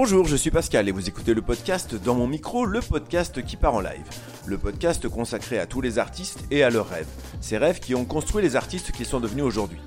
Bonjour, 0.00 0.28
je 0.28 0.36
suis 0.36 0.52
Pascal 0.52 0.88
et 0.88 0.92
vous 0.92 1.08
écoutez 1.08 1.34
le 1.34 1.42
podcast 1.42 1.96
Dans 1.96 2.14
mon 2.14 2.28
micro, 2.28 2.64
le 2.64 2.80
podcast 2.80 3.44
qui 3.44 3.56
part 3.56 3.74
en 3.74 3.80
live. 3.80 4.06
Le 4.46 4.56
podcast 4.56 5.08
consacré 5.08 5.58
à 5.58 5.66
tous 5.66 5.80
les 5.80 5.98
artistes 5.98 6.44
et 6.52 6.62
à 6.62 6.70
leurs 6.70 6.88
rêves. 6.88 7.08
Ces 7.40 7.58
rêves 7.58 7.80
qui 7.80 7.96
ont 7.96 8.04
construit 8.04 8.40
les 8.40 8.54
artistes 8.54 8.92
qu'ils 8.92 9.06
sont 9.06 9.18
devenus 9.18 9.42
aujourd'hui. 9.42 9.80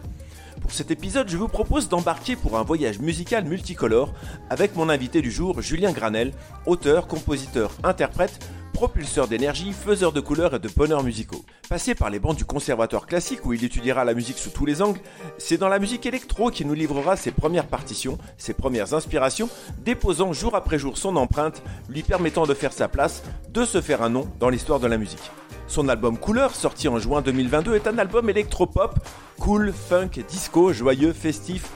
Pour 0.60 0.74
cet 0.74 0.92
épisode, 0.92 1.30
je 1.30 1.38
vous 1.38 1.48
propose 1.48 1.88
d'embarquer 1.88 2.36
pour 2.36 2.58
un 2.58 2.64
voyage 2.64 3.00
musical 3.00 3.46
multicolore 3.46 4.14
avec 4.50 4.76
mon 4.76 4.90
invité 4.90 5.22
du 5.22 5.32
jour, 5.32 5.62
Julien 5.62 5.94
Granel, 5.94 6.34
auteur, 6.66 7.08
compositeur, 7.08 7.72
interprète, 7.86 8.38
propulseur 8.74 9.30
d'énergie, 9.30 9.72
faiseur 9.72 10.12
de 10.12 10.20
couleurs 10.20 10.56
et 10.56 10.60
de 10.60 10.68
bonheur 10.68 11.04
musicaux. 11.04 11.46
Passé 11.72 11.96
par 11.96 12.10
les 12.10 12.20
bancs 12.20 12.36
du 12.36 12.44
conservatoire 12.44 13.08
classique 13.08 13.46
où 13.46 13.54
il 13.54 13.64
étudiera 13.64 14.04
la 14.04 14.14
musique 14.14 14.38
sous 14.38 14.50
tous 14.50 14.66
les 14.66 14.82
angles, 14.82 15.00
c'est 15.38 15.56
dans 15.56 15.70
la 15.70 15.80
musique 15.80 16.06
électro 16.06 16.52
qu'il 16.52 16.68
nous 16.68 16.74
livrera 16.74 17.16
ses 17.16 17.32
premières 17.32 17.68
partitions, 17.68 18.18
ses 18.38 18.54
premières 18.54 18.94
inspirations, 18.94 19.48
déposant 19.78 20.34
jour 20.34 20.54
après 20.54 20.78
jour 20.78 20.98
son 20.98 21.16
empreinte, 21.16 21.64
lui 21.88 22.04
permettant 22.04 22.46
de 22.46 22.54
faire 22.54 22.74
sa 22.74 22.90
place, 22.90 23.24
de 23.48 23.64
se 23.64 23.80
faire 23.80 24.02
un 24.02 24.10
nom 24.10 24.28
dans 24.38 24.50
l'histoire 24.50 24.82
de 24.82 24.88
la 24.88 24.98
musique. 24.98 25.32
Son 25.68 25.88
album 25.88 26.18
Couleur, 26.18 26.56
sorti 26.56 26.90
en 26.90 27.00
juin 27.00 27.22
2022, 27.22 27.76
est 27.76 27.88
un 27.88 27.98
album 28.00 28.30
électropop, 28.30 29.00
cool, 29.40 29.72
funk, 29.72 30.20
disco, 30.28 30.74
joyeux, 30.74 31.14
festif, 31.14 31.70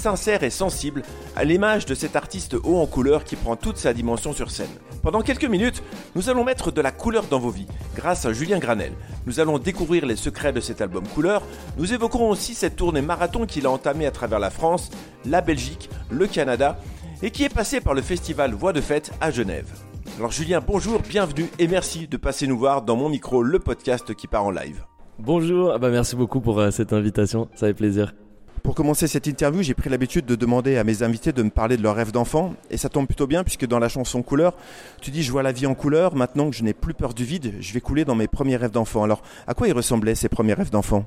sincère 0.00 0.42
et 0.42 0.50
sensible, 0.50 1.02
à 1.36 1.44
l'image 1.44 1.84
de 1.84 1.94
cet 1.94 2.16
artiste 2.16 2.54
haut 2.54 2.78
en 2.78 2.86
couleur 2.86 3.22
qui 3.22 3.36
prend 3.36 3.54
toute 3.54 3.76
sa 3.76 3.92
dimension 3.92 4.32
sur 4.32 4.50
scène. 4.50 4.70
Pendant 5.02 5.20
quelques 5.20 5.44
minutes, 5.44 5.82
nous 6.14 6.30
allons 6.30 6.42
mettre 6.42 6.72
de 6.72 6.80
la 6.80 6.90
couleur 6.90 7.24
dans 7.24 7.38
vos 7.38 7.50
vies, 7.50 7.66
grâce 7.94 8.24
à 8.24 8.32
Julien 8.32 8.58
Granel. 8.58 8.92
Nous 9.26 9.40
allons 9.40 9.58
découvrir 9.58 10.06
les 10.06 10.16
secrets 10.16 10.54
de 10.54 10.60
cet 10.60 10.80
album 10.80 11.06
Couleur, 11.08 11.42
nous 11.76 11.92
évoquerons 11.92 12.30
aussi 12.30 12.54
cette 12.54 12.76
tournée 12.76 13.02
marathon 13.02 13.44
qu'il 13.44 13.66
a 13.66 13.70
entamée 13.70 14.06
à 14.06 14.10
travers 14.10 14.38
la 14.38 14.48
France, 14.48 14.90
la 15.26 15.42
Belgique, 15.42 15.90
le 16.10 16.26
Canada, 16.26 16.78
et 17.22 17.30
qui 17.30 17.44
est 17.44 17.54
passé 17.54 17.80
par 17.80 17.92
le 17.92 18.00
festival 18.00 18.54
Voix 18.54 18.72
de 18.72 18.80
Fête 18.80 19.12
à 19.20 19.30
Genève. 19.30 19.68
Alors 20.16 20.32
Julien, 20.32 20.62
bonjour, 20.66 21.00
bienvenue 21.00 21.50
et 21.58 21.68
merci 21.68 22.08
de 22.08 22.16
passer 22.16 22.46
nous 22.46 22.58
voir 22.58 22.80
dans 22.82 22.96
mon 22.96 23.10
micro, 23.10 23.42
le 23.42 23.58
podcast 23.58 24.14
qui 24.14 24.26
part 24.26 24.46
en 24.46 24.50
live. 24.50 24.82
Bonjour, 25.18 25.72
ah 25.74 25.78
bah 25.78 25.90
merci 25.90 26.16
beaucoup 26.16 26.40
pour 26.40 26.58
euh, 26.58 26.70
cette 26.70 26.94
invitation, 26.94 27.48
ça 27.54 27.66
fait 27.66 27.74
plaisir. 27.74 28.14
Pour 28.62 28.74
commencer 28.74 29.06
cette 29.06 29.26
interview, 29.26 29.62
j'ai 29.62 29.74
pris 29.74 29.88
l'habitude 29.88 30.26
de 30.26 30.34
demander 30.34 30.76
à 30.76 30.84
mes 30.84 31.02
invités 31.02 31.32
de 31.32 31.42
me 31.42 31.50
parler 31.50 31.76
de 31.76 31.82
leurs 31.82 31.94
rêves 31.94 32.12
d'enfant. 32.12 32.54
Et 32.70 32.76
ça 32.76 32.88
tombe 32.88 33.06
plutôt 33.06 33.26
bien 33.26 33.42
puisque 33.42 33.66
dans 33.66 33.78
la 33.78 33.88
chanson 33.88 34.22
Couleur, 34.22 34.54
tu 35.00 35.10
dis 35.10 35.22
je 35.22 35.32
vois 35.32 35.42
la 35.42 35.52
vie 35.52 35.66
en 35.66 35.74
couleur, 35.74 36.14
maintenant 36.14 36.50
que 36.50 36.56
je 36.56 36.62
n'ai 36.62 36.74
plus 36.74 36.94
peur 36.94 37.14
du 37.14 37.24
vide, 37.24 37.54
je 37.60 37.72
vais 37.72 37.80
couler 37.80 38.04
dans 38.04 38.14
mes 38.14 38.28
premiers 38.28 38.56
rêves 38.56 38.70
d'enfant. 38.70 39.02
Alors 39.02 39.22
à 39.46 39.54
quoi 39.54 39.68
ils 39.68 39.72
ressemblaient 39.72 40.14
ces 40.14 40.28
premiers 40.28 40.54
rêves 40.54 40.70
d'enfant? 40.70 41.06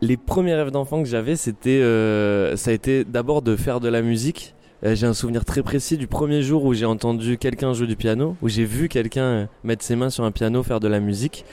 Les 0.00 0.16
premiers 0.16 0.54
rêves 0.54 0.70
d'enfant 0.70 1.02
que 1.02 1.08
j'avais, 1.08 1.36
c'était, 1.36 1.80
euh, 1.80 2.56
ça 2.56 2.70
a 2.70 2.74
été 2.74 3.04
d'abord 3.04 3.42
de 3.42 3.56
faire 3.56 3.80
de 3.80 3.88
la 3.88 4.02
musique. 4.02 4.54
Euh, 4.84 4.94
j'ai 4.94 5.06
un 5.06 5.14
souvenir 5.14 5.44
très 5.44 5.62
précis 5.62 5.96
du 5.96 6.06
premier 6.06 6.42
jour 6.42 6.64
où 6.64 6.74
j'ai 6.74 6.84
entendu 6.84 7.38
quelqu'un 7.38 7.72
jouer 7.72 7.86
du 7.86 7.96
piano, 7.96 8.36
où 8.42 8.48
j'ai 8.48 8.64
vu 8.64 8.88
quelqu'un 8.88 9.22
euh, 9.22 9.46
mettre 9.64 9.84
ses 9.84 9.96
mains 9.96 10.10
sur 10.10 10.24
un 10.24 10.32
piano, 10.32 10.62
faire 10.62 10.80
de 10.80 10.88
la 10.88 11.00
musique. 11.00 11.44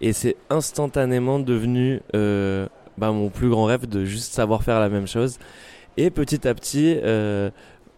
Et 0.00 0.14
c'est 0.14 0.36
instantanément 0.48 1.40
devenu 1.40 2.00
bah, 2.98 3.10
mon 3.12 3.28
plus 3.28 3.48
grand 3.48 3.64
rêve 3.64 3.88
de 3.88 4.04
juste 4.04 4.32
savoir 4.32 4.62
faire 4.62 4.80
la 4.80 4.88
même 4.88 5.06
chose. 5.06 5.38
Et 5.96 6.10
petit 6.10 6.46
à 6.46 6.54
petit, 6.54 6.96
euh, 7.02 7.50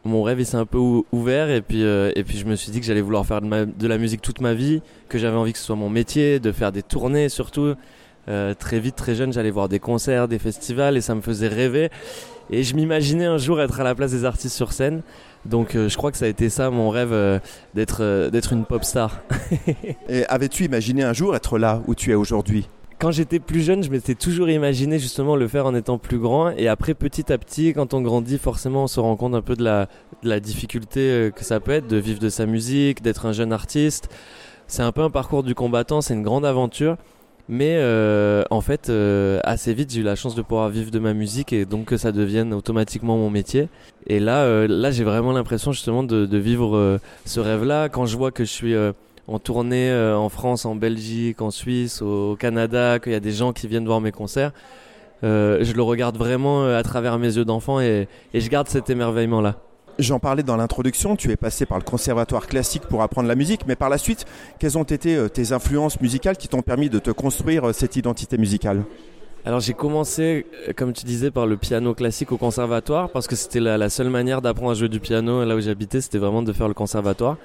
mon 0.05 0.23
rêve 0.23 0.43
s'est 0.45 0.57
un 0.57 0.67
peu 0.67 0.79
ouvert 1.13 1.51
et 1.51 1.63
puis, 1.63 1.85
euh, 1.85 2.11
et 2.17 2.25
puis 2.25 2.39
je 2.39 2.47
me 2.47 2.57
suis 2.57 2.73
dit 2.73 2.81
que 2.81 2.87
j'allais 2.87 3.01
vouloir 3.01 3.27
faire 3.27 3.41
de, 3.41 3.87
la 3.87 3.99
musique 3.99 4.23
toute 4.23 4.41
ma 4.41 4.55
vie, 4.55 4.83
que 5.09 5.19
j'avais 5.19 5.37
envie 5.37 5.53
que 5.53 5.59
ce 5.59 5.65
soit 5.65 5.77
mon 5.77 5.91
métier, 5.91 6.41
de 6.41 6.53
faire 6.53 6.73
des 6.73 6.83
tournées 6.83 7.29
surtout. 7.29 7.75
Euh, 8.29 8.55
très 8.55 8.79
vite, 8.79 8.95
très 8.95 9.17
jeune, 9.17 9.33
j'allais 9.33 9.51
voir 9.51 9.69
des 9.69 9.81
concerts, 9.81 10.29
des 10.29 10.39
festivals 10.39 10.97
et 10.97 11.01
ça 11.01 11.15
me 11.15 11.21
faisait 11.21 11.49
rêver. 11.49 11.91
Et 12.51 12.63
je 12.63 12.75
m'imaginais 12.75 13.27
un 13.27 13.39
jour 13.39 13.61
être 13.61 13.81
à 13.81 13.85
la 13.85 13.95
place 13.95 14.13
des 14.13 14.25
artistes 14.25 14.55
sur 14.57 14.73
scène. 14.73 15.03
Donc 15.45 15.73
je 15.75 15.97
crois 15.97 16.13
que 16.13 16.19
ça 16.19 16.27
a 16.27 16.29
été 16.29 16.49
ça 16.49 16.71
mon 16.71 16.89
rêve 16.89 17.41
d'être 17.75 18.31
d'être 18.31 18.53
une 18.53 18.65
pop 18.65 18.85
star. 18.85 19.21
et 20.09 20.25
avais-tu 20.27 20.65
imaginé 20.65 21.03
un 21.03 21.13
jour 21.13 21.35
être 21.35 21.59
là 21.59 21.83
où 21.89 21.95
tu 21.95 22.13
es 22.13 22.15
aujourd'hui? 22.15 22.69
Quand 23.03 23.11
j'étais 23.11 23.41
plus 23.41 23.63
jeune, 23.63 23.83
je 23.83 23.91
m'étais 23.91 24.15
toujours 24.15 24.49
imaginé 24.49 25.01
justement 25.01 25.35
le 25.35 25.49
faire 25.49 25.67
en 25.67 25.75
étant 25.75 25.99
plus 25.99 26.21
grand. 26.21 26.51
Et 26.51 26.69
après, 26.69 26.95
petit 26.95 27.33
à 27.33 27.39
petit, 27.39 27.73
quand 27.75 27.95
on 27.95 28.01
grandit, 28.01 28.39
forcément, 28.39 28.85
on 28.85 28.87
se 28.87 29.01
rend 29.01 29.17
compte 29.17 29.35
un 29.35 29.43
peu 29.43 29.57
de 29.57 29.65
la, 29.65 30.39
difficulté 30.39 31.01
euh, 31.01 31.31
que 31.33 31.43
ça 31.43 31.59
peut 31.59 31.73
être 31.73 31.89
de 31.89 31.97
vivre 31.97 32.21
de 32.21 32.29
sa 32.29 32.47
musique, 32.47 33.03
d'être 33.03 33.27
un 33.27 33.33
jeune 33.33 33.53
artiste. 33.53 34.09
C'est 34.69 34.85
un 34.85 34.93
peu 34.93 35.01
un 35.03 35.11
parcours 35.11 35.43
du 35.43 35.57
combattant, 35.57 36.01
c'est 36.01 36.15
une 36.15 36.23
grande 36.23 36.47
aventure. 36.47 36.97
Mais 37.49 37.75
euh, 37.75 38.45
en 38.51 38.61
fait, 38.61 38.89
euh, 38.89 39.41
assez 39.43 39.75
vite, 39.75 39.93
j'ai 39.93 40.03
eu 40.03 40.05
la 40.05 40.15
chance 40.15 40.37
de 40.37 40.43
pouvoir 40.43 40.69
vivre 40.69 40.93
de 40.93 41.01
ma 41.01 41.13
musique 41.13 41.53
et 41.53 41.65
donc 41.65 41.87
que 41.87 41.97
ça 41.97 42.13
devienne 42.13 42.55
automatiquement 42.55 43.17
mon 43.17 43.31
métier. 43.31 43.69
Et 44.07 44.21
là, 44.21 44.69
là, 44.69 44.93
j'ai 44.93 45.03
vraiment 45.03 45.33
l'impression 45.33 45.73
justement 45.73 46.05
de 46.05 46.39
vivre 46.39 47.01
ce 47.27 47.41
rêve-là. 47.41 47.89
Quand 47.89 48.07
je 48.07 48.17
vois 48.17 48.31
que 48.31 48.45
je 48.45 48.51
suis 48.51 48.75
en 49.29 49.39
tournée 49.39 49.91
euh, 49.91 50.17
en 50.17 50.29
France, 50.29 50.65
en 50.65 50.75
Belgique, 50.75 51.41
en 51.43 51.51
Suisse, 51.51 52.03
au 52.03 52.37
Canada, 52.37 52.99
qu'il 52.99 53.13
y 53.13 53.17
a 53.17 53.21
des 53.21 53.33
gens 53.33 53.53
qui 53.53 53.67
viennent 53.67 53.87
voir 53.87 54.01
mes 54.01 54.13
concerts, 54.13 54.53
euh, 55.25 55.63
je 55.63 55.73
le 55.73 55.83
regarde 55.83 56.17
vraiment 56.17 56.65
euh, 56.65 56.79
à 56.79 56.83
travers 56.83 57.19
mes 57.19 57.37
yeux 57.37 57.45
d'enfant 57.45 57.81
et, 57.81 58.09
je 58.35 58.49
garde 58.49 58.69
cet 58.69 58.91
émerveillement-là. 58.91 59.57
J'en 59.99 60.19
parlais 60.19 60.43
dans 60.43 60.57
l'introduction, 60.57 61.17
tu 61.17 61.31
es 61.31 61.37
passé 61.37 61.67
par 61.67 61.79
le 61.79 61.85
conservatoire 61.85 62.47
classique 62.47 62.85
pour 62.89 63.03
apprendre 63.03 63.29
la 63.29 63.35
musique, 63.35 63.67
mais 63.67 63.77
par 63.77 63.91
la 63.91 63.99
suite, 63.99 64.25
quelles 64.59 64.79
ont 64.79 64.85
été 64.85 65.29
tes 65.29 65.53
influences 65.53 66.01
musicales 66.01 66.39
qui 66.39 66.49
t'ont 66.49 66.63
permis 66.63 66.89
de 66.89 66.99
te 66.99 67.11
construire 67.11 67.75
cette 67.75 67.95
identité 67.97 68.39
musicale? 68.39 68.85
Alors 69.45 69.61
j'ai 69.61 69.75
commencé, 69.75 70.47
comme 70.77 70.95
tu 70.95 71.05
disais, 71.05 71.31
par 71.31 71.47
le 71.47 71.59
piano 71.59 71.93
classique 71.95 72.33
au 72.33 72.39
conservatoire, 72.39 73.11
parce 73.11 73.27
que 73.27 73.37
c'était 73.37 73.61
la, 73.61 73.77
la, 73.77 73.91
seule 73.91 74.09
manière 74.09 74.41
d'apprendre 74.41 74.71
à 74.71 74.75
jouer 74.75 74.89
du 74.89 74.99
piano 74.99 75.45
là 75.45 75.57
où 75.57 75.61
j'habitais, 75.61 76.01
c'était 76.01 76.19
vraiment 76.19 76.43
de 76.43 76.55
faire 76.55 76.69
le 76.69 76.75
conservatoire. 76.75 77.37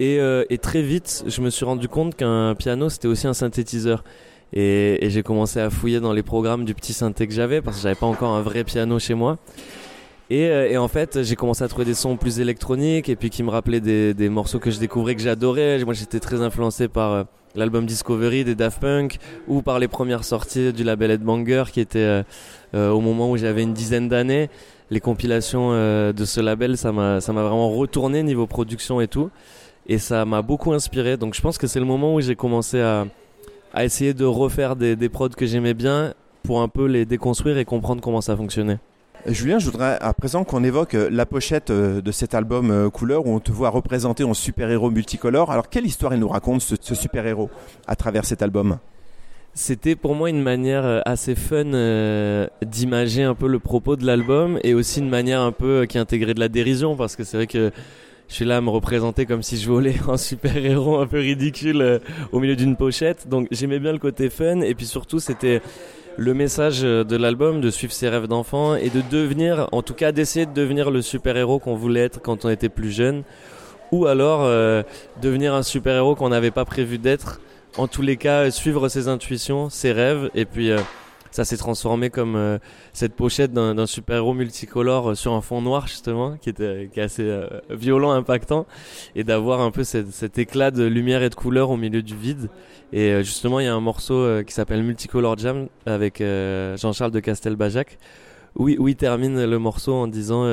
Euh, 0.00 0.44
et, 0.50 0.58
très 0.58 0.82
vite, 0.82 1.24
je 1.26 1.40
me 1.40 1.50
suis 1.50 1.64
rendu 1.64 1.88
compte 1.88 2.16
qu'un 2.16 2.54
piano, 2.54 2.88
c'était 2.88 3.08
aussi 3.08 3.26
un 3.26 3.34
synthétiseur. 3.34 4.04
Et, 4.52 4.98
j'ai 5.02 5.22
commencé 5.22 5.60
à 5.60 5.70
fouiller 5.70 6.00
dans 6.00 6.12
les 6.12 6.22
programmes 6.22 6.64
du 6.64 6.74
petit 6.74 6.92
synthé 6.92 7.26
que 7.26 7.32
j'avais, 7.32 7.60
parce 7.60 7.76
que 7.76 7.82
j'avais 7.82 7.94
pas 7.94 8.06
encore 8.06 8.34
un 8.34 8.42
vrai 8.42 8.64
piano 8.64 8.98
chez 8.98 9.14
moi. 9.14 9.38
Et, 10.30 10.46
euh, 10.48 10.80
en 10.80 10.88
fait, 10.88 11.22
j'ai 11.22 11.36
commencé 11.36 11.62
à 11.62 11.68
trouver 11.68 11.84
des 11.84 11.94
sons 11.94 12.16
plus 12.16 12.40
électroniques, 12.40 13.08
et 13.08 13.16
puis 13.16 13.30
qui 13.30 13.42
me 13.42 13.50
rappelaient 13.50 13.80
des, 13.80 14.28
morceaux 14.28 14.58
que 14.58 14.70
je 14.70 14.78
découvrais, 14.78 15.14
que 15.14 15.22
j'adorais. 15.22 15.84
Moi, 15.84 15.94
j'étais 15.94 16.20
très 16.20 16.40
influencé 16.40 16.88
par 16.88 17.12
euh, 17.12 17.24
l'album 17.54 17.86
Discovery 17.86 18.44
des 18.44 18.54
Daft 18.54 18.80
Punk, 18.80 19.18
ou 19.46 19.62
par 19.62 19.78
les 19.78 19.88
premières 19.88 20.24
sorties 20.24 20.72
du 20.72 20.84
label 20.84 21.10
Headbanger, 21.10 21.64
qui 21.72 21.80
était 21.80 22.22
au 22.74 23.00
moment 23.00 23.30
où 23.30 23.36
j'avais 23.36 23.62
une 23.62 23.74
dizaine 23.74 24.08
d'années. 24.08 24.48
Les 24.90 25.00
compilations 25.00 25.72
de 25.72 26.24
ce 26.24 26.40
label, 26.40 26.78
ça 26.78 26.92
m'a 26.92 27.20
vraiment 27.20 27.70
retourné 27.70 28.22
niveau 28.22 28.46
production 28.46 29.02
et 29.02 29.08
tout 29.08 29.30
et 29.86 29.98
ça 29.98 30.24
m'a 30.24 30.42
beaucoup 30.42 30.72
inspiré. 30.72 31.16
Donc 31.16 31.34
je 31.34 31.40
pense 31.40 31.58
que 31.58 31.66
c'est 31.66 31.80
le 31.80 31.86
moment 31.86 32.14
où 32.14 32.20
j'ai 32.20 32.36
commencé 32.36 32.80
à, 32.80 33.06
à, 33.72 33.84
essayer 33.84 34.14
de 34.14 34.24
refaire 34.24 34.76
des, 34.76 34.96
des 34.96 35.08
prods 35.08 35.28
que 35.30 35.46
j'aimais 35.46 35.74
bien 35.74 36.14
pour 36.42 36.60
un 36.62 36.68
peu 36.68 36.86
les 36.86 37.04
déconstruire 37.04 37.58
et 37.58 37.64
comprendre 37.64 38.00
comment 38.00 38.20
ça 38.20 38.36
fonctionnait. 38.36 38.78
Julien, 39.26 39.60
je 39.60 39.66
voudrais 39.66 39.98
à 40.00 40.12
présent 40.14 40.42
qu'on 40.42 40.64
évoque 40.64 40.94
euh, 40.94 41.08
la 41.08 41.26
pochette 41.26 41.70
euh, 41.70 42.00
de 42.00 42.10
cet 42.10 42.34
album 42.34 42.72
euh, 42.72 42.90
Couleur 42.90 43.24
où 43.24 43.30
on 43.30 43.38
te 43.38 43.52
voit 43.52 43.70
représenté 43.70 44.24
en 44.24 44.34
super-héros 44.34 44.90
multicolore. 44.90 45.52
Alors 45.52 45.68
quelle 45.68 45.86
histoire 45.86 46.12
il 46.12 46.18
nous 46.18 46.28
raconte 46.28 46.60
ce, 46.60 46.74
ce 46.80 46.96
super-héros 46.96 47.48
à 47.86 47.94
travers 47.94 48.24
cet 48.24 48.42
album? 48.42 48.78
C'était 49.54 49.94
pour 49.94 50.16
moi 50.16 50.28
une 50.28 50.42
manière 50.42 51.02
assez 51.04 51.34
fun 51.34 51.66
d'imager 52.62 53.22
un 53.22 53.34
peu 53.34 53.46
le 53.46 53.58
propos 53.58 53.96
de 53.96 54.06
l'album 54.06 54.58
et 54.64 54.72
aussi 54.72 55.00
une 55.00 55.10
manière 55.10 55.42
un 55.42 55.52
peu 55.52 55.84
qui 55.84 55.98
intégrait 55.98 56.32
de 56.32 56.40
la 56.40 56.48
dérision 56.48 56.96
parce 56.96 57.16
que 57.16 57.22
c'est 57.22 57.36
vrai 57.36 57.46
que 57.46 57.70
je 58.28 58.34
suis 58.34 58.44
là 58.44 58.56
à 58.56 58.60
me 58.60 58.70
représenter 58.70 59.26
comme 59.26 59.42
si 59.42 59.58
je 59.58 59.68
volais 59.68 59.94
un 60.08 60.16
super-héros 60.16 60.98
un 60.98 61.06
peu 61.06 61.18
ridicule 61.18 61.82
euh, 61.82 61.98
au 62.32 62.40
milieu 62.40 62.56
d'une 62.56 62.76
pochette. 62.76 63.28
Donc 63.28 63.48
j'aimais 63.50 63.78
bien 63.78 63.92
le 63.92 63.98
côté 63.98 64.30
fun 64.30 64.60
et 64.60 64.74
puis 64.74 64.86
surtout 64.86 65.20
c'était 65.20 65.60
le 66.16 66.34
message 66.34 66.80
euh, 66.82 67.04
de 67.04 67.16
l'album 67.16 67.60
de 67.60 67.70
suivre 67.70 67.92
ses 67.92 68.08
rêves 68.08 68.28
d'enfant 68.28 68.74
et 68.74 68.90
de 68.90 69.02
devenir, 69.10 69.68
en 69.72 69.82
tout 69.82 69.94
cas 69.94 70.12
d'essayer 70.12 70.46
de 70.46 70.52
devenir 70.52 70.90
le 70.90 71.02
super-héros 71.02 71.58
qu'on 71.58 71.74
voulait 71.74 72.04
être 72.04 72.20
quand 72.20 72.44
on 72.44 72.48
était 72.48 72.68
plus 72.68 72.90
jeune 72.90 73.22
ou 73.90 74.06
alors 74.06 74.44
euh, 74.44 74.82
devenir 75.20 75.54
un 75.54 75.62
super-héros 75.62 76.14
qu'on 76.14 76.30
n'avait 76.30 76.50
pas 76.50 76.64
prévu 76.64 76.98
d'être. 76.98 77.40
En 77.76 77.86
tous 77.86 78.02
les 78.02 78.16
cas, 78.16 78.50
suivre 78.50 78.88
ses 78.88 79.08
intuitions, 79.08 79.70
ses 79.70 79.92
rêves 79.92 80.30
et 80.34 80.44
puis 80.44 80.70
ça 81.32 81.44
s'est 81.44 81.56
transformé 81.56 82.10
comme 82.10 82.36
euh, 82.36 82.58
cette 82.92 83.14
pochette 83.14 83.52
d'un 83.52 83.86
super-héros 83.86 84.34
multicolore 84.34 85.10
euh, 85.10 85.14
sur 85.14 85.32
un 85.32 85.40
fond 85.40 85.62
noir 85.62 85.88
justement, 85.88 86.36
qui 86.36 86.50
était 86.50 86.90
qui 86.92 87.00
est 87.00 87.02
assez 87.02 87.24
euh, 87.24 87.48
violent, 87.70 88.12
impactant, 88.12 88.66
et 89.16 89.24
d'avoir 89.24 89.60
un 89.62 89.70
peu 89.70 89.82
cet 89.82 90.38
éclat 90.38 90.70
de 90.70 90.84
lumière 90.84 91.22
et 91.22 91.30
de 91.30 91.34
couleur 91.34 91.70
au 91.70 91.76
milieu 91.76 92.02
du 92.02 92.14
vide. 92.14 92.50
Et 92.92 93.24
justement, 93.24 93.58
il 93.58 93.64
y 93.64 93.68
a 93.68 93.74
un 93.74 93.80
morceau 93.80 94.42
qui 94.46 94.52
s'appelle 94.52 94.82
Multicolor 94.82 95.38
Jam 95.38 95.68
avec 95.86 96.18
Jean-Charles 96.20 97.10
de 97.10 97.20
Castelbajac, 97.20 97.96
où, 98.54 98.68
où, 98.68 98.88
il 98.88 98.96
termine 98.96 99.46
le 99.46 99.58
morceau 99.58 99.94
en 99.94 100.06
disant 100.08 100.44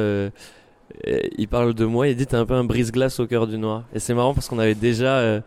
il 1.06 1.48
parle 1.50 1.74
de 1.74 1.84
moi, 1.84 2.08
il 2.08 2.16
dit 2.16 2.26
t'es 2.26 2.38
un 2.38 2.46
peu 2.46 2.54
un 2.54 2.64
brise-glace 2.64 3.20
au 3.20 3.28
cœur 3.28 3.46
du 3.46 3.58
noir. 3.58 3.84
Et 3.94 4.00
c'est 4.00 4.14
marrant 4.14 4.34
parce 4.34 4.48
qu'on 4.48 4.60
avait 4.60 4.74
déjà 4.76 5.42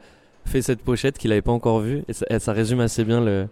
fait 0.45 0.61
cette 0.61 0.83
pochette 0.83 1.17
qu'il 1.17 1.33
avait 1.33 1.41
pas 1.41 1.53
encore 1.53 1.81
vue 1.81 2.03
et 2.09 2.13
ça, 2.13 2.27
ça 2.39 2.53
résume 2.53 2.81
assez 2.81 3.05
bien 3.05 3.25
le, 3.25 3.47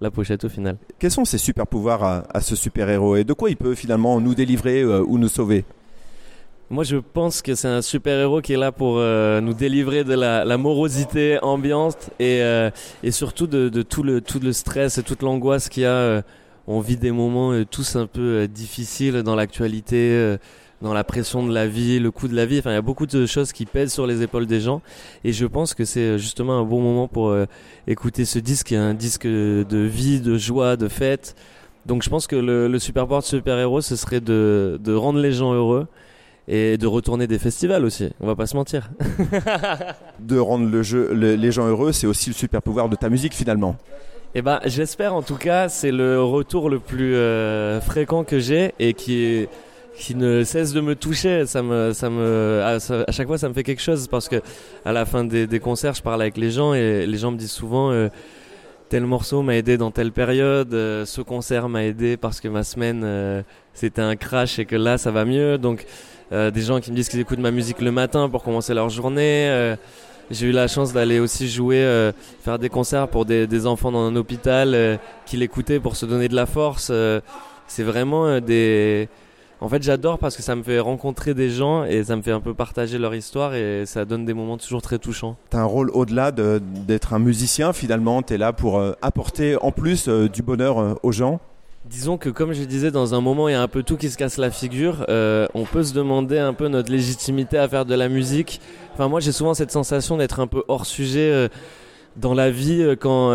la 0.00 0.10
pochette 0.10 0.44
au 0.44 0.48
final. 0.48 0.76
Quels 0.98 1.10
sont 1.10 1.24
ses 1.24 1.38
super 1.38 1.66
pouvoirs 1.66 2.24
à, 2.28 2.40
ce 2.40 2.56
super 2.56 2.88
héros 2.88 3.16
et 3.16 3.24
de 3.24 3.32
quoi 3.32 3.50
il 3.50 3.56
peut 3.56 3.74
finalement 3.74 4.20
nous 4.20 4.34
délivrer 4.34 4.82
euh, 4.82 5.02
ou 5.06 5.18
nous 5.18 5.28
sauver? 5.28 5.64
Moi, 6.68 6.82
je 6.82 6.96
pense 6.96 7.42
que 7.42 7.54
c'est 7.54 7.68
un 7.68 7.80
super-héros 7.80 8.40
qui 8.40 8.52
est 8.52 8.56
là 8.56 8.72
pour 8.72 8.96
euh, 8.98 9.40
nous 9.40 9.54
délivrer 9.54 10.02
de 10.02 10.14
la, 10.14 10.58
morosité 10.58 11.38
ambiante 11.40 12.10
et, 12.18 12.42
euh, 12.42 12.70
et 13.04 13.12
surtout 13.12 13.46
de, 13.46 13.82
tout, 13.82 14.02
le, 14.02 14.20
tout 14.20 14.40
le 14.40 14.52
stress 14.52 14.98
et 14.98 15.04
toute 15.04 15.22
l'angoisse 15.22 15.68
qu'il 15.68 15.84
y 15.84 15.86
a. 15.86 16.22
On 16.68 16.80
vit 16.80 16.96
des 16.96 17.12
moments 17.12 17.52
tous 17.70 17.94
un 17.94 18.08
peu 18.08 18.48
difficiles 18.48 19.22
dans 19.22 19.36
l'actualité, 19.36 20.36
dans 20.82 20.92
la 20.92 21.04
pression 21.04 21.46
de 21.46 21.52
la 21.52 21.66
vie, 21.66 21.98
le 21.98 22.10
coût 22.10 22.28
de 22.28 22.34
la 22.34 22.46
vie. 22.46 22.58
Enfin, 22.58 22.70
il 22.70 22.74
y 22.74 22.78
a 22.78 22.82
beaucoup 22.82 23.06
de 23.06 23.26
choses 23.26 23.52
qui 23.52 23.66
pèsent 23.66 23.92
sur 23.92 24.06
les 24.06 24.22
épaules 24.22 24.46
des 24.46 24.60
gens. 24.60 24.82
Et 25.24 25.32
je 25.32 25.46
pense 25.46 25.74
que 25.74 25.84
c'est 25.84 26.18
justement 26.18 26.58
un 26.58 26.64
bon 26.64 26.80
moment 26.80 27.08
pour 27.08 27.34
écouter 27.86 28.24
ce 28.24 28.38
disque, 28.38 28.72
est 28.72 28.76
un 28.76 28.94
disque 28.94 29.26
de 29.26 29.78
vie, 29.78 30.20
de 30.20 30.36
joie, 30.36 30.76
de 30.76 30.88
fête. 30.88 31.34
Donc 31.86 32.02
je 32.02 32.10
pense 32.10 32.26
que 32.26 32.36
le, 32.36 32.66
le 32.66 32.78
super 32.78 33.06
de 33.06 33.20
super-héros, 33.20 33.80
ce 33.80 33.96
serait 33.96 34.20
de, 34.20 34.78
de 34.82 34.92
rendre 34.92 35.20
les 35.20 35.32
gens 35.32 35.54
heureux 35.54 35.86
et 36.48 36.78
de 36.78 36.86
retourner 36.86 37.26
des 37.26 37.38
festivals 37.38 37.84
aussi. 37.84 38.10
On 38.20 38.26
va 38.26 38.34
pas 38.34 38.46
se 38.46 38.56
mentir. 38.56 38.90
de 40.20 40.38
rendre 40.38 40.68
le 40.68 40.82
jeu, 40.82 41.12
les 41.12 41.52
gens 41.52 41.66
heureux, 41.66 41.92
c'est 41.92 42.06
aussi 42.06 42.30
le 42.30 42.34
super 42.34 42.60
pouvoir 42.62 42.88
de 42.88 42.96
ta 42.96 43.08
musique 43.08 43.34
finalement. 43.34 43.76
Eh 44.34 44.42
ben, 44.42 44.60
j'espère 44.66 45.14
en 45.14 45.22
tout 45.22 45.36
cas, 45.36 45.68
c'est 45.68 45.92
le 45.92 46.22
retour 46.22 46.68
le 46.68 46.78
plus 46.78 47.14
euh, 47.14 47.80
fréquent 47.80 48.22
que 48.22 48.38
j'ai 48.38 48.74
et 48.78 48.92
qui 48.92 49.46
qui 49.98 50.14
ne 50.14 50.44
cesse 50.44 50.72
de 50.72 50.80
me 50.80 50.94
toucher. 50.94 51.46
Ça 51.46 51.62
me, 51.62 51.92
ça 51.92 52.10
me, 52.10 52.62
à, 52.62 53.12
chaque 53.12 53.26
fois, 53.26 53.38
ça 53.38 53.48
me 53.48 53.54
fait 53.54 53.62
quelque 53.62 53.82
chose 53.82 54.08
parce 54.08 54.28
que 54.28 54.36
à 54.84 54.92
la 54.92 55.04
fin 55.06 55.24
des, 55.24 55.46
des 55.46 55.60
concerts, 55.60 55.94
je 55.94 56.02
parle 56.02 56.22
avec 56.22 56.36
les 56.36 56.50
gens 56.50 56.74
et 56.74 57.06
les 57.06 57.18
gens 57.18 57.30
me 57.30 57.38
disent 57.38 57.52
souvent. 57.52 57.90
Euh, 57.90 58.08
tel 58.88 59.04
morceau 59.04 59.42
m'a 59.42 59.56
aidé 59.56 59.78
dans 59.78 59.90
telle 59.90 60.12
période, 60.12 60.72
euh, 60.72 61.04
ce 61.04 61.20
concert 61.20 61.68
m'a 61.68 61.82
aidé 61.82 62.16
parce 62.16 62.40
que 62.40 62.46
ma 62.46 62.62
semaine 62.62 63.44
c'était 63.74 64.00
un 64.00 64.14
crash 64.14 64.60
et 64.60 64.64
que 64.64 64.76
là 64.76 64.96
ça 64.96 65.10
va 65.10 65.24
mieux. 65.24 65.58
Donc 65.58 65.86
euh, 66.32 66.50
des 66.50 66.62
gens 66.62 66.80
qui 66.80 66.90
me 66.90 66.96
disent 66.96 67.08
qu'ils 67.08 67.20
écoutent 67.20 67.38
ma 67.38 67.52
musique 67.52 67.80
le 67.80 67.92
matin 67.92 68.28
pour 68.28 68.42
commencer 68.42 68.74
leur 68.74 68.88
journée. 68.88 69.48
Euh, 69.48 69.76
j'ai 70.30 70.48
eu 70.48 70.52
la 70.52 70.66
chance 70.66 70.92
d'aller 70.92 71.20
aussi 71.20 71.48
jouer, 71.48 71.78
euh, 71.78 72.10
faire 72.42 72.58
des 72.58 72.68
concerts 72.68 73.06
pour 73.06 73.24
des, 73.24 73.46
des 73.46 73.66
enfants 73.66 73.92
dans 73.92 74.06
un 74.06 74.16
hôpital 74.16 74.98
qui 75.24 75.36
l'écoutaient 75.36 75.78
pour 75.78 75.94
se 75.94 76.04
donner 76.04 76.26
de 76.26 76.34
la 76.34 76.46
force. 76.46 76.90
c'est 77.68 77.82
vraiment 77.84 78.40
des... 78.40 79.08
En 79.60 79.68
fait, 79.68 79.82
j'adore 79.82 80.18
parce 80.18 80.36
que 80.36 80.42
ça 80.42 80.54
me 80.54 80.62
fait 80.62 80.78
rencontrer 80.78 81.32
des 81.32 81.48
gens 81.48 81.84
et 81.84 82.04
ça 82.04 82.16
me 82.16 82.22
fait 82.22 82.32
un 82.32 82.40
peu 82.40 82.52
partager 82.52 82.98
leur 82.98 83.14
histoire 83.14 83.54
et 83.54 83.84
ça 83.86 84.04
donne 84.04 84.24
des 84.24 84.34
moments 84.34 84.58
toujours 84.58 84.82
très 84.82 84.98
touchants. 84.98 85.36
Tu 85.50 85.56
as 85.56 85.60
un 85.60 85.64
rôle 85.64 85.90
au-delà 85.90 86.30
d'être 86.30 87.14
un 87.14 87.18
musicien 87.18 87.72
finalement, 87.72 88.22
tu 88.22 88.34
es 88.34 88.38
là 88.38 88.52
pour 88.52 88.82
apporter 89.00 89.56
en 89.62 89.72
plus 89.72 90.08
du 90.08 90.42
bonheur 90.42 90.98
aux 91.02 91.12
gens 91.12 91.40
Disons 91.88 92.18
que 92.18 92.28
comme 92.30 92.52
je 92.52 92.64
disais, 92.64 92.90
dans 92.90 93.14
un 93.14 93.20
moment, 93.20 93.48
il 93.48 93.52
y 93.52 93.54
a 93.54 93.62
un 93.62 93.68
peu 93.68 93.84
tout 93.84 93.96
qui 93.96 94.10
se 94.10 94.18
casse 94.18 94.38
la 94.38 94.50
figure. 94.50 95.06
Euh, 95.08 95.46
on 95.54 95.64
peut 95.64 95.84
se 95.84 95.94
demander 95.94 96.36
un 96.36 96.52
peu 96.52 96.66
notre 96.66 96.90
légitimité 96.90 97.58
à 97.58 97.68
faire 97.68 97.84
de 97.84 97.94
la 97.94 98.08
musique. 98.08 98.60
Enfin, 98.92 99.06
moi, 99.06 99.20
j'ai 99.20 99.30
souvent 99.30 99.54
cette 99.54 99.70
sensation 99.70 100.16
d'être 100.16 100.40
un 100.40 100.48
peu 100.48 100.64
hors 100.66 100.84
sujet 100.84 101.30
euh, 101.30 101.48
dans 102.16 102.34
la 102.34 102.50
vie 102.50 102.82
euh, 102.82 102.96
quand 102.96 103.32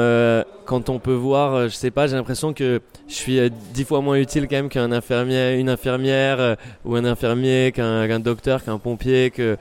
quand 0.65 0.89
on 0.89 0.99
peut 0.99 1.13
voir, 1.13 1.67
je 1.67 1.75
sais 1.75 1.91
pas, 1.91 2.07
j'ai 2.07 2.15
l'impression 2.15 2.53
que 2.53 2.81
je 3.07 3.13
suis 3.13 3.39
dix 3.73 3.83
fois 3.83 4.01
moins 4.01 4.15
utile 4.15 4.47
quand 4.47 4.55
même 4.55 4.69
qu'un 4.69 4.91
infirmier, 4.91 5.55
une 5.55 5.69
infirmière 5.69 6.55
ou 6.85 6.95
un 6.95 7.03
infirmier, 7.03 7.73
qu'un 7.73 8.19
docteur, 8.19 8.63
qu'un 8.63 8.77
pompier. 8.77 9.31
Que... 9.31 9.57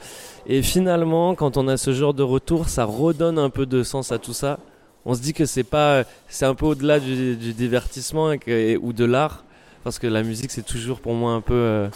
Et 0.47 0.63
finalement, 0.63 1.35
quand 1.35 1.57
on 1.57 1.67
a 1.67 1.77
ce 1.77 1.93
genre 1.93 2.15
de 2.15 2.23
retour, 2.23 2.69
ça 2.69 2.85
redonne 2.85 3.39
un 3.39 3.51
peu 3.51 3.67
de 3.67 3.83
sens 3.83 4.13
à 4.13 4.19
tout 4.19 4.33
ça 4.33 4.61
on 5.05 5.15
se 5.15 5.21
dit 5.21 5.33
que 5.33 5.47
c'est 5.47 5.65
pas, 5.65 6.05
c'est 6.29 6.47
un 6.47 6.55
peu 6.55 6.67
au-delà 6.67 7.01
du, 7.01 7.37
divertissement 7.37 8.33
ou 8.81 8.93
de 8.93 9.05
l'art, 9.05 9.45
parce 9.85 9.99
que 9.99 10.07
la 10.07 10.23
musique 10.23 10.51
c'est 10.51 10.67
toujours 10.67 11.01
pour 11.01 11.15
moi 11.15 11.33
un 11.33 11.41
peu, 11.41 11.55
euh, 11.55 11.89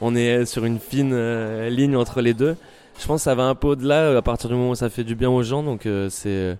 on 0.00 0.14
est 0.14 0.44
sur 0.44 0.64
une 0.64 0.78
fine 0.78 1.12
euh, 1.12 1.68
ligne 1.68 1.96
entre 1.96 2.20
les 2.20 2.34
deux. 2.34 2.56
Je 3.00 3.06
pense 3.06 3.22
que 3.22 3.24
ça 3.24 3.34
va 3.34 3.44
un 3.44 3.54
peu 3.54 3.68
au-delà 3.68 3.96
euh, 3.96 4.18
à 4.18 4.22
partir 4.22 4.48
du 4.48 4.54
moment 4.54 4.70
où 4.70 4.74
ça 4.74 4.90
fait 4.90 5.04
du 5.04 5.14
bien 5.14 5.30
aux 5.30 5.42
gens, 5.42 5.62
donc 5.62 5.88
c'est, 6.10 6.56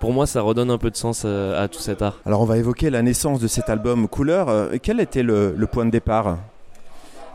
pour 0.00 0.12
moi 0.12 0.26
ça 0.26 0.40
redonne 0.40 0.70
un 0.70 0.78
peu 0.78 0.90
de 0.90 0.96
sens 0.96 1.24
à 1.24 1.68
tout 1.68 1.80
cet 1.80 2.02
art. 2.02 2.20
Alors 2.26 2.40
on 2.40 2.46
va 2.46 2.56
évoquer 2.58 2.90
la 2.90 3.02
naissance 3.02 3.38
de 3.38 3.46
cet 3.46 3.68
album 3.68 4.08
Couleur. 4.08 4.70
quel 4.82 4.98
était 4.98 5.22
le, 5.22 5.54
le 5.56 5.66
point 5.66 5.84
de 5.84 5.90
départ? 5.90 6.38